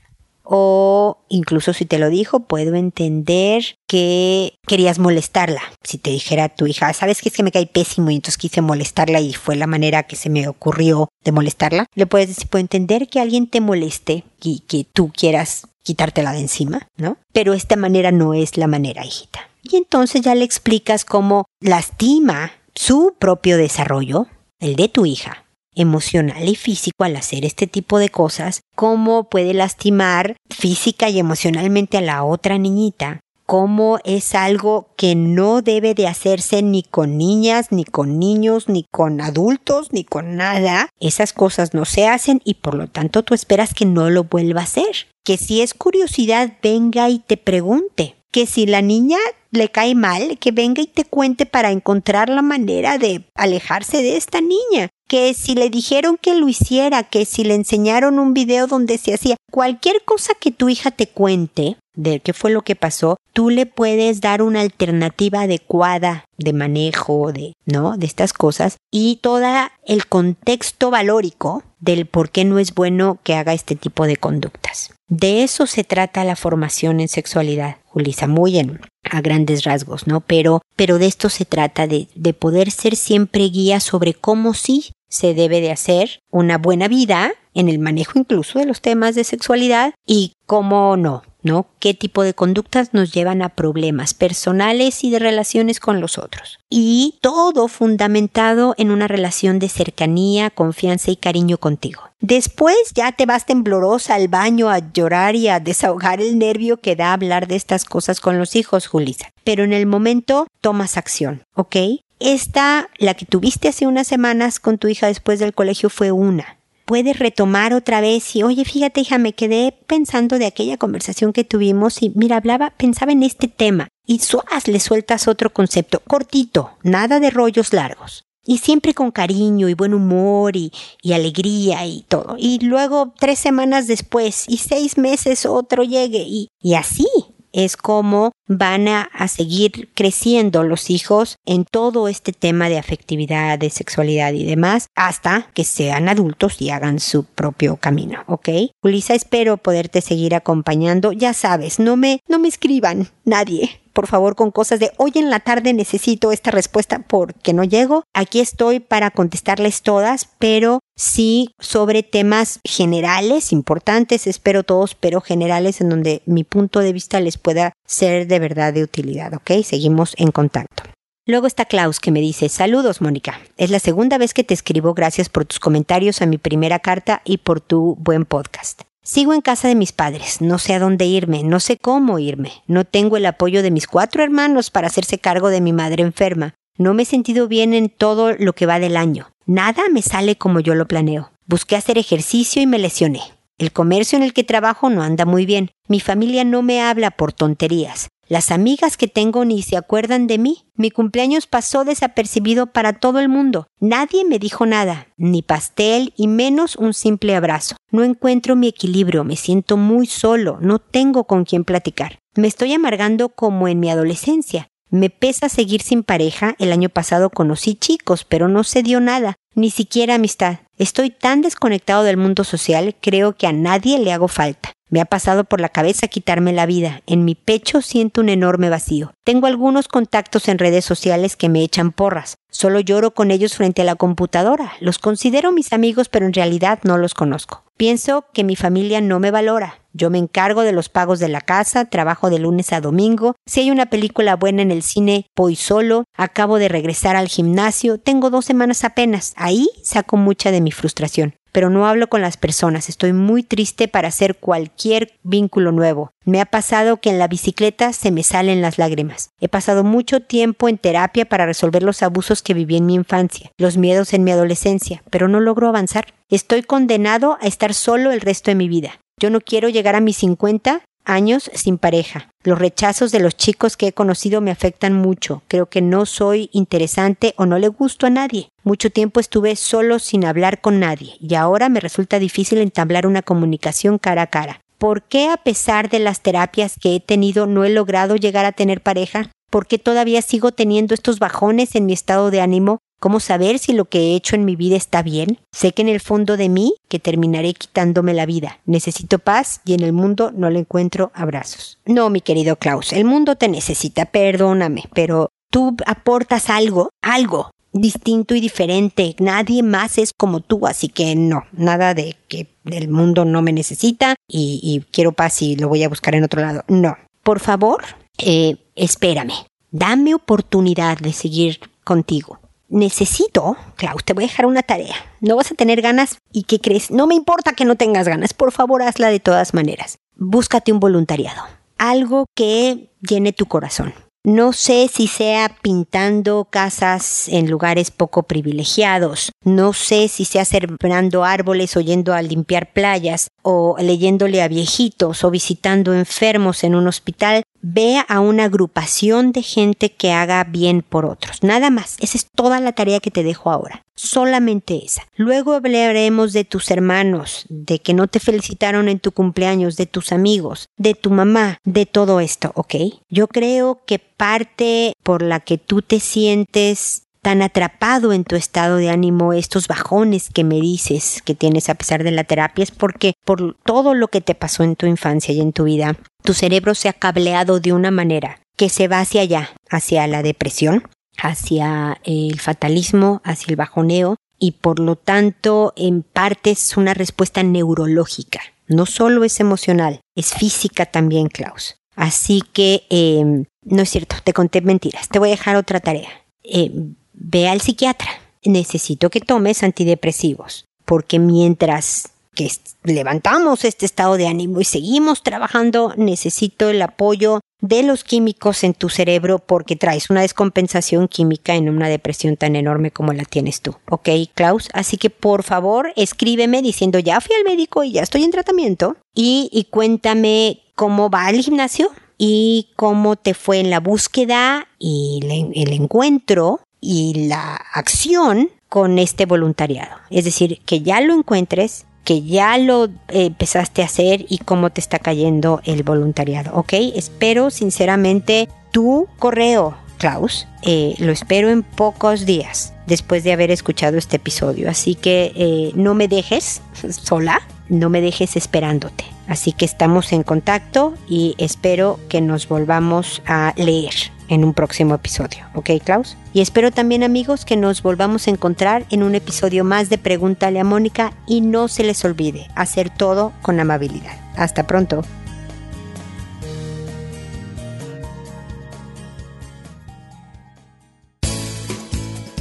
o 0.43 1.17
incluso 1.29 1.73
si 1.73 1.85
te 1.85 1.99
lo 1.99 2.09
dijo, 2.09 2.41
puedo 2.41 2.75
entender 2.75 3.75
que 3.87 4.53
querías 4.67 4.99
molestarla. 4.99 5.61
Si 5.83 5.97
te 5.97 6.11
dijera 6.11 6.49
tu 6.49 6.67
hija, 6.67 6.93
sabes 6.93 7.21
que 7.21 7.29
es 7.29 7.35
que 7.35 7.43
me 7.43 7.51
cae 7.51 7.65
pésimo 7.65 8.11
y 8.11 8.15
entonces 8.15 8.37
quise 8.37 8.61
molestarla 8.61 9.19
y 9.21 9.33
fue 9.33 9.55
la 9.55 9.67
manera 9.67 10.03
que 10.03 10.15
se 10.15 10.29
me 10.29 10.47
ocurrió 10.47 11.09
de 11.23 11.31
molestarla, 11.31 11.85
le 11.95 12.05
puedes 12.05 12.27
decir, 12.27 12.47
puedo 12.47 12.61
entender 12.61 13.07
que 13.07 13.19
alguien 13.19 13.47
te 13.47 13.61
moleste 13.61 14.23
y 14.41 14.59
que 14.67 14.85
tú 14.91 15.11
quieras 15.15 15.67
quitártela 15.83 16.31
de 16.31 16.39
encima, 16.39 16.87
¿no? 16.97 17.17
Pero 17.33 17.53
esta 17.53 17.75
manera 17.75 18.11
no 18.11 18.33
es 18.33 18.57
la 18.57 18.67
manera, 18.67 19.05
hijita. 19.05 19.49
Y 19.63 19.77
entonces 19.77 20.21
ya 20.21 20.35
le 20.35 20.45
explicas 20.45 21.05
cómo 21.05 21.45
lastima 21.59 22.51
su 22.75 23.15
propio 23.19 23.57
desarrollo, 23.57 24.27
el 24.59 24.75
de 24.75 24.89
tu 24.89 25.05
hija, 25.05 25.42
emocional 25.75 26.47
y 26.47 26.55
físico 26.55 27.03
al 27.03 27.15
hacer 27.15 27.45
este 27.45 27.67
tipo 27.67 27.99
de 27.99 28.09
cosas, 28.09 28.61
cómo 28.75 29.29
puede 29.29 29.53
lastimar 29.53 30.35
física 30.49 31.09
y 31.09 31.19
emocionalmente 31.19 31.97
a 31.97 32.01
la 32.01 32.23
otra 32.23 32.57
niñita, 32.57 33.21
cómo 33.45 33.99
es 34.03 34.35
algo 34.35 34.87
que 34.95 35.15
no 35.15 35.61
debe 35.61 35.93
de 35.93 36.07
hacerse 36.07 36.61
ni 36.61 36.83
con 36.83 37.17
niñas, 37.17 37.71
ni 37.71 37.83
con 37.83 38.19
niños, 38.19 38.69
ni 38.69 38.85
con 38.91 39.21
adultos, 39.21 39.91
ni 39.91 40.03
con 40.03 40.35
nada. 40.35 40.89
Esas 40.99 41.33
cosas 41.33 41.73
no 41.73 41.85
se 41.85 42.07
hacen 42.07 42.41
y 42.43 42.55
por 42.55 42.75
lo 42.75 42.87
tanto 42.87 43.23
tú 43.23 43.33
esperas 43.33 43.73
que 43.73 43.85
no 43.85 44.09
lo 44.09 44.23
vuelva 44.23 44.61
a 44.61 44.65
hacer. 44.65 45.07
Que 45.23 45.37
si 45.37 45.61
es 45.61 45.73
curiosidad 45.73 46.53
venga 46.61 47.09
y 47.09 47.19
te 47.19 47.37
pregunte. 47.37 48.15
Que 48.31 48.47
si 48.47 48.65
la 48.65 48.81
niña 48.81 49.19
le 49.51 49.69
cae 49.69 49.93
mal, 49.93 50.39
que 50.39 50.51
venga 50.51 50.81
y 50.81 50.87
te 50.87 51.05
cuente 51.05 51.45
para 51.45 51.69
encontrar 51.69 52.29
la 52.29 52.41
manera 52.41 52.97
de 52.97 53.23
alejarse 53.35 54.01
de 54.01 54.17
esta 54.17 54.41
niña 54.41 54.89
que 55.13 55.35
si 55.35 55.53
le 55.53 55.69
dijeron 55.69 56.17
que 56.19 56.33
lo 56.33 56.49
hiciera, 56.49 57.03
que 57.03 57.25
si 57.25 57.43
le 57.43 57.53
enseñaron 57.53 58.17
un 58.17 58.33
video 58.33 58.65
donde 58.65 58.97
se 58.97 59.13
hacía, 59.13 59.35
cualquier 59.51 60.03
cosa 60.03 60.33
que 60.33 60.49
tu 60.49 60.69
hija 60.69 60.89
te 60.89 61.05
cuente 61.05 61.77
de 61.93 62.19
qué 62.19 62.33
fue 62.33 62.49
lo 62.49 62.63
que 62.63 62.75
pasó, 62.75 63.17
tú 63.31 63.51
le 63.51 63.67
puedes 63.67 64.21
dar 64.21 64.41
una 64.41 64.61
alternativa 64.61 65.41
adecuada 65.41 66.25
de 66.39 66.53
manejo 66.53 67.31
de, 67.31 67.53
¿no? 67.67 67.95
de 67.95 68.07
estas 68.07 68.33
cosas 68.33 68.77
y 68.91 69.17
todo 69.17 69.43
el 69.85 70.07
contexto 70.07 70.89
valórico 70.89 71.61
del 71.79 72.07
por 72.07 72.31
qué 72.31 72.43
no 72.43 72.57
es 72.57 72.73
bueno 72.73 73.19
que 73.21 73.35
haga 73.35 73.53
este 73.53 73.75
tipo 73.75 74.07
de 74.07 74.17
conductas. 74.17 74.95
De 75.09 75.43
eso 75.43 75.67
se 75.67 75.83
trata 75.83 76.23
la 76.23 76.35
formación 76.35 76.99
en 76.99 77.07
sexualidad, 77.07 77.77
Julisa, 77.85 78.25
muy 78.25 78.57
en, 78.57 78.81
a 79.03 79.21
grandes 79.21 79.63
rasgos, 79.63 80.07
¿no? 80.07 80.21
Pero, 80.21 80.63
pero 80.75 80.97
de 80.97 81.05
esto 81.05 81.29
se 81.29 81.45
trata, 81.45 81.85
de, 81.85 82.07
de 82.15 82.33
poder 82.33 82.71
ser 82.71 82.95
siempre 82.95 83.43
guía 83.43 83.79
sobre 83.79 84.15
cómo 84.15 84.55
sí 84.55 84.93
se 85.13 85.35
debe 85.35 85.61
de 85.61 85.71
hacer 85.71 86.21
una 86.31 86.57
buena 86.57 86.87
vida 86.87 87.33
en 87.53 87.69
el 87.69 87.77
manejo 87.77 88.17
incluso 88.17 88.57
de 88.57 88.65
los 88.65 88.81
temas 88.81 89.13
de 89.13 89.23
sexualidad 89.23 89.93
y 90.07 90.33
cómo 90.47 90.97
no. 90.97 91.21
¿no? 91.43 91.67
¿Qué 91.79 91.93
tipo 91.93 92.23
de 92.23 92.33
conductas 92.33 92.93
nos 92.93 93.11
llevan 93.11 93.41
a 93.41 93.49
problemas 93.49 94.13
personales 94.13 95.03
y 95.03 95.11
de 95.11 95.19
relaciones 95.19 95.79
con 95.81 95.99
los 95.99 96.17
otros? 96.17 96.57
Y 96.69 97.19
todo 97.21 97.67
fundamentado 97.67 98.73
en 98.77 98.91
una 98.91 99.09
relación 99.09 99.59
de 99.59 99.67
cercanía, 99.67 100.49
confianza 100.49 101.11
y 101.11 101.17
cariño 101.17 101.57
contigo. 101.57 102.01
Después 102.21 102.77
ya 102.95 103.11
te 103.11 103.25
vas 103.25 103.45
temblorosa 103.45 104.15
al 104.15 104.29
baño 104.29 104.69
a 104.69 104.79
llorar 104.93 105.35
y 105.35 105.49
a 105.49 105.59
desahogar 105.59 106.21
el 106.21 106.39
nervio 106.39 106.77
que 106.77 106.95
da 106.95 107.11
hablar 107.11 107.47
de 107.47 107.57
estas 107.57 107.83
cosas 107.83 108.21
con 108.21 108.39
los 108.39 108.55
hijos, 108.55 108.87
Julisa. 108.87 109.29
Pero 109.43 109.65
en 109.65 109.73
el 109.73 109.85
momento 109.85 110.47
tomas 110.61 110.95
acción, 110.95 111.43
¿ok? 111.55 111.75
Esta, 112.23 112.89
la 112.97 113.13
que 113.13 113.25
tuviste 113.25 113.67
hace 113.67 113.85
unas 113.85 114.07
semanas 114.07 114.59
con 114.59 114.77
tu 114.77 114.87
hija 114.87 115.07
después 115.07 115.39
del 115.39 115.53
colegio 115.53 115.89
fue 115.89 116.11
una 116.11 116.57
puedes 116.85 117.17
retomar 117.17 117.73
otra 117.73 118.01
vez 118.01 118.35
y 118.35 118.43
oye, 118.43 118.65
fíjate 118.65 119.01
hija, 119.01 119.17
me 119.17 119.33
quedé 119.33 119.73
pensando 119.87 120.37
de 120.37 120.45
aquella 120.45 120.77
conversación 120.77 121.33
que 121.33 121.43
tuvimos 121.43 122.01
y 122.01 122.11
mira, 122.15 122.37
hablaba, 122.37 122.71
pensaba 122.77 123.11
en 123.11 123.23
este 123.23 123.47
tema 123.47 123.87
y 124.05 124.19
suaz 124.19 124.67
le 124.67 124.79
sueltas 124.79 125.27
otro 125.27 125.51
concepto, 125.51 126.01
cortito, 126.07 126.71
nada 126.83 127.19
de 127.19 127.29
rollos 127.29 127.73
largos. 127.73 128.25
Y 128.45 128.57
siempre 128.57 128.93
con 128.93 129.11
cariño 129.11 129.69
y 129.69 129.73
buen 129.73 129.93
humor 129.93 130.57
y, 130.57 130.73
y 131.01 131.13
alegría 131.13 131.85
y 131.85 132.01
todo. 132.09 132.35
Y 132.37 132.59
luego 132.59 133.13
tres 133.17 133.39
semanas 133.39 133.87
después 133.87 134.43
y 134.49 134.57
seis 134.57 134.97
meses 134.97 135.45
otro 135.45 135.83
llegue 135.83 136.25
y, 136.27 136.49
y 136.61 136.73
así, 136.73 137.07
es 137.53 137.77
como 137.77 138.31
van 138.47 138.87
a, 138.87 139.09
seguir 139.27 139.89
creciendo 139.95 140.63
los 140.63 140.89
hijos 140.89 141.37
en 141.45 141.63
todo 141.63 142.07
este 142.07 142.33
tema 142.33 142.67
de 142.67 142.77
afectividad, 142.77 143.57
de 143.57 143.69
sexualidad 143.69 144.33
y 144.33 144.43
demás, 144.43 144.87
hasta 144.95 145.47
que 145.53 145.63
sean 145.63 146.09
adultos 146.09 146.61
y 146.61 146.69
hagan 146.69 146.99
su 146.99 147.23
propio 147.23 147.77
camino, 147.77 148.23
¿ok? 148.27 148.49
Ulisa, 148.81 149.13
espero 149.13 149.57
poderte 149.57 150.01
seguir 150.01 150.35
acompañando. 150.35 151.13
Ya 151.13 151.33
sabes, 151.33 151.79
no 151.79 151.95
me, 151.95 152.19
no 152.27 152.39
me 152.39 152.49
escriban 152.49 153.07
nadie 153.23 153.82
por 153.93 154.07
favor, 154.07 154.35
con 154.35 154.51
cosas 154.51 154.79
de 154.79 154.91
hoy 154.97 155.11
en 155.15 155.29
la 155.29 155.39
tarde 155.39 155.73
necesito 155.73 156.31
esta 156.31 156.51
respuesta 156.51 156.99
porque 157.07 157.53
no 157.53 157.63
llego. 157.63 158.03
Aquí 158.13 158.39
estoy 158.39 158.79
para 158.79 159.11
contestarles 159.11 159.83
todas, 159.83 160.27
pero 160.39 160.79
sí 160.95 161.53
sobre 161.59 162.03
temas 162.03 162.59
generales, 162.63 163.51
importantes, 163.51 164.27
espero 164.27 164.63
todos, 164.63 164.95
pero 164.95 165.21
generales 165.21 165.79
en 165.79 165.89
donde 165.89 166.21
mi 166.25 166.43
punto 166.43 166.79
de 166.79 166.93
vista 166.93 167.19
les 167.19 167.37
pueda 167.37 167.73
ser 167.85 168.27
de 168.27 168.39
verdad 168.39 168.73
de 168.73 168.83
utilidad, 168.83 169.33
¿ok? 169.33 169.63
Seguimos 169.63 170.15
en 170.17 170.31
contacto. 170.31 170.83
Luego 171.25 171.47
está 171.47 171.63
Klaus 171.63 172.01
que 172.01 172.11
me 172.11 172.19
dice, 172.19 172.49
saludos 172.49 172.99
Mónica, 172.99 173.39
es 173.55 173.69
la 173.69 173.79
segunda 173.79 174.17
vez 174.17 174.33
que 174.33 174.43
te 174.43 174.53
escribo, 174.53 174.93
gracias 174.93 175.29
por 175.29 175.45
tus 175.45 175.59
comentarios 175.59 176.21
a 176.21 176.25
mi 176.25 176.37
primera 176.37 176.79
carta 176.79 177.21
y 177.23 177.37
por 177.37 177.61
tu 177.61 177.95
buen 177.95 178.25
podcast. 178.25 178.81
Sigo 179.05 179.33
en 179.33 179.41
casa 179.41 179.67
de 179.67 179.75
mis 179.75 179.91
padres, 179.91 180.39
no 180.39 180.57
sé 180.57 180.73
a 180.73 180.79
dónde 180.79 181.03
irme, 181.03 181.43
no 181.43 181.59
sé 181.59 181.75
cómo 181.75 182.19
irme, 182.19 182.53
no 182.67 182.85
tengo 182.85 183.17
el 183.17 183.25
apoyo 183.25 183.61
de 183.61 183.69
mis 183.69 183.85
cuatro 183.85 184.23
hermanos 184.23 184.71
para 184.71 184.87
hacerse 184.87 185.19
cargo 185.19 185.49
de 185.49 185.59
mi 185.59 185.73
madre 185.73 186.03
enferma, 186.03 186.55
no 186.77 186.93
me 186.93 187.03
he 187.03 187.05
sentido 187.05 187.49
bien 187.49 187.73
en 187.73 187.89
todo 187.89 188.31
lo 188.31 188.53
que 188.53 188.65
va 188.65 188.79
del 188.79 188.95
año, 188.95 189.27
nada 189.45 189.83
me 189.91 190.01
sale 190.01 190.37
como 190.37 190.61
yo 190.61 190.73
lo 190.73 190.87
planeo. 190.87 191.31
Busqué 191.45 191.75
hacer 191.75 191.97
ejercicio 191.97 192.61
y 192.61 192.65
me 192.65 192.79
lesioné. 192.79 193.19
El 193.57 193.73
comercio 193.73 194.17
en 194.17 194.23
el 194.23 194.31
que 194.31 194.45
trabajo 194.45 194.89
no 194.89 195.03
anda 195.03 195.25
muy 195.25 195.45
bien, 195.45 195.71
mi 195.89 195.99
familia 195.99 196.45
no 196.45 196.61
me 196.61 196.81
habla 196.81 197.11
por 197.11 197.33
tonterías, 197.33 198.07
las 198.27 198.51
amigas 198.51 198.97
que 198.97 199.07
tengo 199.07 199.45
ni 199.45 199.61
se 199.61 199.77
acuerdan 199.77 200.27
de 200.27 200.37
mí. 200.37 200.65
Mi 200.75 200.91
cumpleaños 200.91 201.45
pasó 201.47 201.83
desapercibido 201.83 202.67
para 202.67 202.93
todo 202.93 203.19
el 203.19 203.29
mundo. 203.29 203.67
Nadie 203.79 204.25
me 204.25 204.39
dijo 204.39 204.65
nada, 204.65 205.07
ni 205.17 205.41
pastel 205.41 206.13
y 206.15 206.27
menos 206.27 206.75
un 206.75 206.93
simple 206.93 207.35
abrazo. 207.35 207.75
No 207.91 208.03
encuentro 208.03 208.55
mi 208.55 208.67
equilibrio, 208.67 209.23
me 209.23 209.35
siento 209.35 209.77
muy 209.77 210.07
solo, 210.07 210.57
no 210.61 210.79
tengo 210.79 211.25
con 211.25 211.43
quién 211.43 211.63
platicar. 211.63 212.19
Me 212.35 212.47
estoy 212.47 212.73
amargando 212.73 213.29
como 213.29 213.67
en 213.67 213.79
mi 213.79 213.89
adolescencia. 213.89 214.69
Me 214.89 215.09
pesa 215.09 215.49
seguir 215.49 215.81
sin 215.81 216.03
pareja. 216.03 216.55
El 216.59 216.71
año 216.71 216.87
pasado 216.89 217.31
conocí 217.31 217.73
chicos, 217.73 218.25
pero 218.25 218.47
no 218.47 218.63
se 218.63 218.83
dio 218.83 218.99
nada, 218.99 219.35
ni 219.55 219.71
siquiera 219.71 220.15
amistad. 220.15 220.59
Estoy 220.77 221.09
tan 221.09 221.41
desconectado 221.41 222.03
del 222.03 222.17
mundo 222.17 222.43
social, 222.43 222.95
creo 223.01 223.35
que 223.35 223.47
a 223.47 223.53
nadie 223.53 223.97
le 223.99 224.13
hago 224.13 224.27
falta. 224.27 224.71
Me 224.93 225.01
ha 225.01 225.05
pasado 225.05 225.43
por 225.43 225.59
la 225.59 225.69
cabeza 225.69 226.07
quitarme 226.07 226.53
la 226.53 226.67
vida. 226.67 227.01
En 227.07 227.25
mi 227.25 227.33
pecho 227.33 227.81
siento 227.81 228.21
un 228.21 228.29
enorme 228.29 228.69
vacío. 228.69 229.11
Tengo 229.23 229.47
algunos 229.47 229.87
contactos 229.87 230.47
en 230.47 230.59
redes 230.59 230.85
sociales 230.85 231.35
que 231.35 231.49
me 231.49 231.63
echan 231.63 231.91
porras. 231.91 232.35
Solo 232.51 232.79
lloro 232.79 233.15
con 233.15 233.31
ellos 233.31 233.55
frente 233.55 233.81
a 233.81 233.85
la 233.85 233.95
computadora. 233.95 234.73
Los 234.81 234.99
considero 234.99 235.51
mis 235.51 235.73
amigos, 235.73 236.09
pero 236.09 236.27
en 236.27 236.33
realidad 236.33 236.77
no 236.83 236.99
los 236.99 237.15
conozco. 237.15 237.63
Pienso 237.75 238.25
que 238.35 238.43
mi 238.43 238.55
familia 238.55 239.01
no 239.01 239.19
me 239.19 239.31
valora. 239.31 239.79
Yo 239.93 240.11
me 240.11 240.19
encargo 240.19 240.61
de 240.61 240.73
los 240.73 240.89
pagos 240.89 241.17
de 241.17 241.29
la 241.29 241.41
casa, 241.41 241.85
trabajo 241.85 242.29
de 242.29 242.37
lunes 242.37 242.71
a 242.71 242.79
domingo. 242.79 243.35
Si 243.47 243.61
hay 243.61 243.71
una 243.71 243.87
película 243.87 244.35
buena 244.35 244.61
en 244.61 244.69
el 244.69 244.83
cine, 244.83 245.25
voy 245.35 245.55
solo. 245.55 246.03
Acabo 246.15 246.59
de 246.59 246.69
regresar 246.69 247.15
al 247.15 247.29
gimnasio. 247.29 247.97
Tengo 247.97 248.29
dos 248.29 248.45
semanas 248.45 248.83
apenas. 248.83 249.33
Ahí 249.37 249.69
saco 249.81 250.17
mucha 250.17 250.51
de 250.51 250.61
mi 250.61 250.69
frustración 250.71 251.33
pero 251.53 251.69
no 251.69 251.87
hablo 251.87 252.07
con 252.07 252.21
las 252.21 252.35
personas. 252.35 252.89
Estoy 252.89 253.13
muy 253.13 253.43
triste 253.43 253.87
para 253.87 254.09
hacer 254.09 254.35
cualquier 254.35 255.13
vínculo 255.23 255.71
nuevo. 255.71 256.11
Me 256.25 256.41
ha 256.41 256.45
pasado 256.45 256.97
que 256.97 257.09
en 257.09 257.19
la 257.19 257.29
bicicleta 257.29 257.93
se 257.93 258.11
me 258.11 258.23
salen 258.23 258.61
las 258.61 258.77
lágrimas. 258.77 259.29
He 259.39 259.47
pasado 259.47 259.85
mucho 259.85 260.19
tiempo 260.19 260.67
en 260.67 260.77
terapia 260.77 261.25
para 261.25 261.45
resolver 261.45 261.83
los 261.83 262.03
abusos 262.03 262.41
que 262.41 262.53
viví 262.53 262.75
en 262.75 262.85
mi 262.85 262.95
infancia, 262.95 263.51
los 263.57 263.77
miedos 263.77 264.13
en 264.13 264.25
mi 264.25 264.31
adolescencia, 264.31 265.03
pero 265.09 265.29
no 265.29 265.39
logro 265.39 265.69
avanzar. 265.69 266.13
Estoy 266.29 266.63
condenado 266.63 267.37
a 267.39 267.47
estar 267.47 267.73
solo 267.73 268.11
el 268.11 268.21
resto 268.21 268.51
de 268.51 268.55
mi 268.55 268.67
vida. 268.67 268.99
Yo 269.19 269.29
no 269.29 269.39
quiero 269.39 269.69
llegar 269.69 269.95
a 269.95 270.01
mis 270.01 270.17
50 270.17 270.81
años 271.05 271.49
sin 271.53 271.77
pareja. 271.77 272.29
Los 272.43 272.59
rechazos 272.59 273.11
de 273.11 273.19
los 273.19 273.35
chicos 273.35 273.77
que 273.77 273.87
he 273.87 273.93
conocido 273.93 274.41
me 274.41 274.51
afectan 274.51 274.93
mucho. 274.93 275.43
Creo 275.47 275.67
que 275.67 275.81
no 275.81 276.05
soy 276.05 276.49
interesante 276.51 277.33
o 277.37 277.45
no 277.45 277.57
le 277.57 277.67
gusto 277.67 278.05
a 278.05 278.09
nadie. 278.09 278.49
Mucho 278.63 278.89
tiempo 278.89 279.19
estuve 279.19 279.55
solo 279.55 279.99
sin 279.99 280.25
hablar 280.25 280.61
con 280.61 280.79
nadie 280.79 281.15
y 281.19 281.35
ahora 281.35 281.69
me 281.69 281.79
resulta 281.79 282.19
difícil 282.19 282.59
entablar 282.59 283.07
una 283.07 283.21
comunicación 283.21 283.97
cara 283.97 284.23
a 284.23 284.27
cara. 284.27 284.59
¿Por 284.77 285.03
qué 285.03 285.29
a 285.29 285.37
pesar 285.37 285.89
de 285.89 285.99
las 285.99 286.21
terapias 286.21 286.75
que 286.79 286.95
he 286.95 286.99
tenido 286.99 287.47
no 287.47 287.63
he 287.63 287.69
logrado 287.69 288.15
llegar 288.17 288.45
a 288.45 288.51
tener 288.51 288.81
pareja? 288.81 289.29
¿Por 289.49 289.67
qué 289.67 289.77
todavía 289.77 290.21
sigo 290.21 290.51
teniendo 290.51 290.93
estos 290.93 291.19
bajones 291.19 291.75
en 291.75 291.85
mi 291.85 291.93
estado 291.93 292.31
de 292.31 292.41
ánimo? 292.41 292.79
¿Cómo 293.03 293.19
saber 293.19 293.59
si 293.59 293.73
lo 293.73 293.83
que 293.83 293.99
he 293.99 294.15
hecho 294.15 294.37
en 294.37 294.45
mi 294.45 294.55
vida 294.55 294.77
está 294.77 295.03
bien? 295.03 295.37
Sé 295.51 295.73
que 295.73 295.81
en 295.81 295.89
el 295.89 295.99
fondo 295.99 296.37
de 296.37 296.47
mí 296.47 296.75
que 296.87 296.99
terminaré 296.99 297.53
quitándome 297.53 298.13
la 298.13 298.25
vida. 298.25 298.61
Necesito 298.65 299.19
paz 299.19 299.59
y 299.65 299.73
en 299.73 299.83
el 299.83 299.91
mundo 299.91 300.31
no 300.33 300.49
le 300.49 300.59
encuentro 300.59 301.11
abrazos. 301.13 301.79
No, 301.85 302.09
mi 302.09 302.21
querido 302.21 302.55
Klaus, 302.55 302.93
el 302.93 303.03
mundo 303.03 303.35
te 303.35 303.49
necesita, 303.49 304.05
perdóname, 304.05 304.85
pero 304.93 305.31
tú 305.51 305.75
aportas 305.85 306.49
algo, 306.49 306.91
algo 307.01 307.51
distinto 307.73 308.35
y 308.35 308.39
diferente. 308.39 309.17
Nadie 309.19 309.63
más 309.63 309.97
es 309.97 310.13
como 310.13 310.39
tú, 310.39 310.65
así 310.65 310.87
que 310.87 311.13
no, 311.17 311.43
nada 311.51 311.93
de 311.93 312.15
que 312.29 312.47
el 312.71 312.87
mundo 312.87 313.25
no 313.25 313.41
me 313.41 313.51
necesita 313.51 314.15
y, 314.29 314.81
quiero 314.91 315.11
paz 315.11 315.41
y 315.41 315.57
lo 315.57 315.67
voy 315.67 315.83
a 315.83 315.89
buscar 315.89 316.15
en 316.15 316.23
otro 316.23 316.39
lado. 316.39 316.63
No, 316.69 316.95
por 317.21 317.41
favor, 317.41 317.83
eh, 318.17 318.55
espérame. 318.77 319.45
Dame 319.71 320.15
oportunidad 320.15 320.99
de 320.99 321.11
seguir 321.11 321.59
contigo 321.83 322.39
necesito, 322.73 323.55
te 324.03 324.13
voy 324.13 324.25
a 324.25 324.27
dejar 324.27 324.45
una 324.47 324.63
tarea. 324.63 324.95
No 325.21 325.35
vas 325.35 325.51
a 325.51 325.55
tener 325.55 325.81
ganas 325.81 326.17
y 326.31 326.43
¿qué 326.43 326.59
crees? 326.59 326.91
No 326.91 327.07
me 327.07 327.15
importa 327.15 327.53
que 327.53 327.65
no 327.65 327.75
tengas 327.75 328.07
ganas, 328.07 328.33
por 328.33 328.51
favor 328.51 328.81
hazla 328.81 329.09
de 329.09 329.19
todas 329.19 329.53
maneras. 329.53 329.97
Búscate 330.15 330.71
un 330.71 330.79
voluntariado, 330.79 331.43
algo 331.77 332.25
que 332.35 332.89
llene 333.01 333.31
tu 333.31 333.45
corazón. 333.45 333.93
No 334.25 334.53
sé 334.53 334.87
si 334.87 335.07
sea 335.07 335.53
pintando 335.61 336.47
casas 336.49 337.27
en 337.27 337.51
lugares 337.51 337.91
poco 337.91 338.23
privilegiados, 338.23 339.33
no 339.43 339.73
sé 339.73 340.07
si 340.07 340.23
sea 340.23 340.45
sembrando 340.45 341.25
árboles 341.25 341.75
o 341.75 341.81
yendo 341.81 342.13
a 342.13 342.21
limpiar 342.21 342.71
playas, 342.71 343.27
o 343.43 343.75
leyéndole 343.79 344.41
a 344.41 344.47
viejitos 344.47 345.23
o 345.23 345.29
visitando 345.29 345.93
enfermos 345.93 346.63
en 346.63 346.75
un 346.75 346.87
hospital, 346.87 347.43
Vea 347.65 348.01
a 348.01 348.19
una 348.19 348.43
agrupación 348.43 349.31
de 349.31 349.41
gente 349.41 349.89
que 349.89 350.11
haga 350.11 350.43
bien 350.43 350.81
por 350.81 351.05
otros. 351.05 351.43
Nada 351.43 351.69
más. 351.69 351.95
Esa 352.01 352.17
es 352.17 352.27
toda 352.29 352.59
la 352.59 352.73
tarea 352.73 352.99
que 352.99 353.09
te 353.09 353.23
dejo 353.23 353.51
ahora. 353.51 353.83
Solamente 353.95 354.83
esa. 354.83 355.07
Luego 355.15 355.53
hablaremos 355.53 356.33
de 356.33 356.43
tus 356.43 356.69
hermanos, 356.71 357.45
de 357.47 357.79
que 357.79 357.93
no 357.93 358.07
te 358.07 358.19
felicitaron 358.19 358.89
en 358.89 358.99
tu 358.99 359.13
cumpleaños, 359.13 359.77
de 359.77 359.85
tus 359.85 360.11
amigos, 360.11 360.67
de 360.75 360.93
tu 360.93 361.09
mamá, 361.09 361.59
de 361.63 361.85
todo 361.85 362.19
esto, 362.19 362.51
¿ok? 362.55 362.75
Yo 363.09 363.29
creo 363.29 363.83
que 363.85 363.97
parte 363.97 364.93
por 365.01 365.21
la 365.21 365.39
que 365.39 365.57
tú 365.57 365.81
te 365.81 366.01
sientes 366.01 367.03
tan 367.23 367.41
atrapado 367.41 368.13
en 368.13 368.25
tu 368.25 368.35
estado 368.35 368.75
de 368.75 368.89
ánimo, 368.89 369.33
estos 369.33 369.67
bajones 369.67 370.29
que 370.29 370.43
me 370.43 370.59
dices 370.59 371.21
que 371.23 371.33
tienes 371.33 371.69
a 371.69 371.75
pesar 371.75 372.03
de 372.03 372.11
la 372.11 372.25
terapia, 372.25 372.63
es 372.63 372.71
porque 372.71 373.13
por 373.25 373.55
todo 373.63 373.95
lo 373.95 374.09
que 374.09 374.21
te 374.21 374.35
pasó 374.35 374.63
en 374.63 374.75
tu 374.75 374.85
infancia 374.85 375.33
y 375.33 375.39
en 375.39 375.53
tu 375.53 375.63
vida, 375.63 375.95
tu 376.21 376.33
cerebro 376.33 376.75
se 376.75 376.89
ha 376.89 376.93
cableado 376.93 377.59
de 377.61 377.71
una 377.71 377.91
manera 377.91 378.41
que 378.57 378.69
se 378.69 378.89
va 378.89 378.99
hacia 378.99 379.21
allá, 379.21 379.49
hacia 379.69 380.05
la 380.05 380.21
depresión, 380.21 380.83
hacia 381.17 381.97
el 382.03 382.39
fatalismo, 382.41 383.21
hacia 383.23 383.51
el 383.51 383.55
bajoneo, 383.55 384.17
y 384.37 384.51
por 384.51 384.79
lo 384.79 384.97
tanto 384.97 385.71
en 385.77 386.03
parte 386.03 386.51
es 386.51 386.75
una 386.75 386.93
respuesta 386.93 387.41
neurológica. 387.41 388.41
No 388.67 388.85
solo 388.85 389.23
es 389.23 389.39
emocional, 389.39 390.01
es 390.15 390.33
física 390.33 390.85
también, 390.85 391.27
Klaus. 391.29 391.77
Así 391.95 392.41
que, 392.51 392.83
em, 392.89 393.45
no 393.61 393.81
es 393.83 393.89
cierto, 393.89 394.17
te 394.21 394.33
conté 394.33 394.59
mentiras. 394.59 395.07
Te 395.07 395.19
voy 395.19 395.29
a 395.29 395.37
dejar 395.37 395.55
otra 395.55 395.79
tarea. 395.79 396.09
Em, 396.43 396.95
ve 397.13 397.47
al 397.47 397.61
psiquiatra. 397.61 398.09
Necesito 398.43 399.09
que 399.09 399.21
tomes 399.21 399.63
antidepresivos, 399.63 400.65
porque 400.85 401.19
mientras 401.19 402.09
que 402.35 402.51
levantamos 402.83 403.63
este 403.63 403.85
estado 403.85 404.17
de 404.17 404.27
ánimo 404.27 404.59
y 404.59 404.65
seguimos 404.65 405.23
trabajando, 405.23 405.93
necesito 405.97 406.69
el 406.69 406.81
apoyo 406.81 407.39
de 407.61 407.81
los 407.81 408.03
químicos 408.03 408.65
en 408.65 408.73
tu 408.73 408.89
cerebro 408.89 409.39
porque 409.39 409.77
traes 409.77 410.09
una 410.09 410.21
descompensación 410.21 411.07
química 411.07 411.55
en 411.55 411.69
una 411.69 411.87
depresión 411.87 412.35
tan 412.35 412.57
enorme 412.57 412.91
como 412.91 413.13
la 413.13 413.23
tienes 413.23 413.61
tú. 413.61 413.75
¿Ok, 413.89 414.09
Klaus? 414.33 414.67
Así 414.73 414.97
que 414.97 415.09
por 415.09 415.43
favor 415.43 415.93
escríbeme 415.95 416.61
diciendo 416.61 416.99
ya 416.99 417.21
fui 417.21 417.35
al 417.35 417.45
médico 417.45 417.85
y 417.85 417.93
ya 417.93 418.01
estoy 418.01 418.23
en 418.23 418.31
tratamiento 418.31 418.97
y, 419.15 419.67
cuéntame 419.71 420.59
cómo 420.75 421.09
va 421.09 421.27
al 421.27 421.37
gimnasio 421.37 421.89
y 422.17 422.69
cómo 422.75 423.15
te 423.15 423.33
fue 423.33 423.59
en 423.59 423.69
la 423.69 423.79
búsqueda 423.79 424.67
y 424.77 425.21
el 425.55 425.71
encuentro 425.71 426.59
y 426.83 427.27
la 427.27 427.55
acción 427.73 428.49
con 428.67 428.99
este 428.99 429.25
voluntariado. 429.25 429.95
Es 430.09 430.25
decir, 430.25 430.59
que 430.65 430.81
ya 430.81 430.99
lo 430.99 431.13
encuentres, 431.13 431.85
que 432.03 432.23
ya 432.23 432.57
lo 432.57 432.85
eh, 432.85 432.91
empezaste 433.27 433.81
a 433.81 433.85
hacer 433.85 434.25
y 434.27 434.39
cómo 434.39 434.69
te 434.71 434.81
está 434.81 434.99
cayendo 434.99 435.61
el 435.63 435.83
voluntariado, 435.83 436.55
¿ok? 436.55 436.73
Espero 436.95 437.49
sinceramente 437.49 438.49
tu 438.71 439.07
correo, 439.19 439.77
Klaus. 439.97 440.47
Eh, 440.63 440.95
lo 440.97 441.11
espero 441.11 441.49
en 441.49 441.63
pocos 441.63 442.25
días 442.25 442.73
después 442.87 443.23
de 443.23 443.31
haber 443.31 443.51
escuchado 443.51 443.97
este 443.97 444.17
episodio. 444.17 444.69
Así 444.69 444.95
que 444.95 445.31
eh, 445.35 445.71
no 445.75 445.93
me 445.93 446.07
dejes 446.09 446.61
sola, 446.89 447.41
no 447.69 447.89
me 447.89 448.01
dejes 448.01 448.35
esperándote. 448.35 449.05
Así 449.27 449.53
que 449.53 449.65
estamos 449.65 450.11
en 450.11 450.23
contacto 450.23 450.93
y 451.07 451.35
espero 451.37 451.99
que 452.09 452.21
nos 452.21 452.47
volvamos 452.47 453.21
a 453.25 453.53
leer 453.55 453.93
en 454.27 454.43
un 454.43 454.53
próximo 454.53 454.95
episodio. 454.95 455.45
¿Ok, 455.53 455.69
Klaus? 455.83 456.17
Y 456.33 456.41
espero 456.41 456.71
también, 456.71 457.03
amigos, 457.03 457.45
que 457.45 457.55
nos 457.55 457.81
volvamos 457.83 458.27
a 458.27 458.31
encontrar 458.31 458.85
en 458.89 459.03
un 459.03 459.15
episodio 459.15 459.63
más 459.63 459.89
de 459.89 459.97
Pregúntale 459.97 460.59
a 460.59 460.63
Mónica 460.63 461.13
y 461.27 461.41
no 461.41 461.67
se 461.67 461.83
les 461.83 462.03
olvide 462.03 462.47
hacer 462.55 462.89
todo 462.89 463.31
con 463.41 463.59
amabilidad. 463.59 464.17
Hasta 464.35 464.65
pronto. 464.65 465.03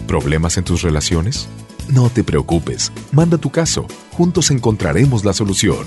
¿Problemas 0.06 0.58
en 0.58 0.64
tus 0.64 0.82
relaciones? 0.82 1.48
No 1.88 2.10
te 2.10 2.22
preocupes, 2.22 2.92
manda 3.12 3.38
tu 3.38 3.50
caso, 3.50 3.86
juntos 4.12 4.50
encontraremos 4.50 5.24
la 5.24 5.32
solución. 5.32 5.86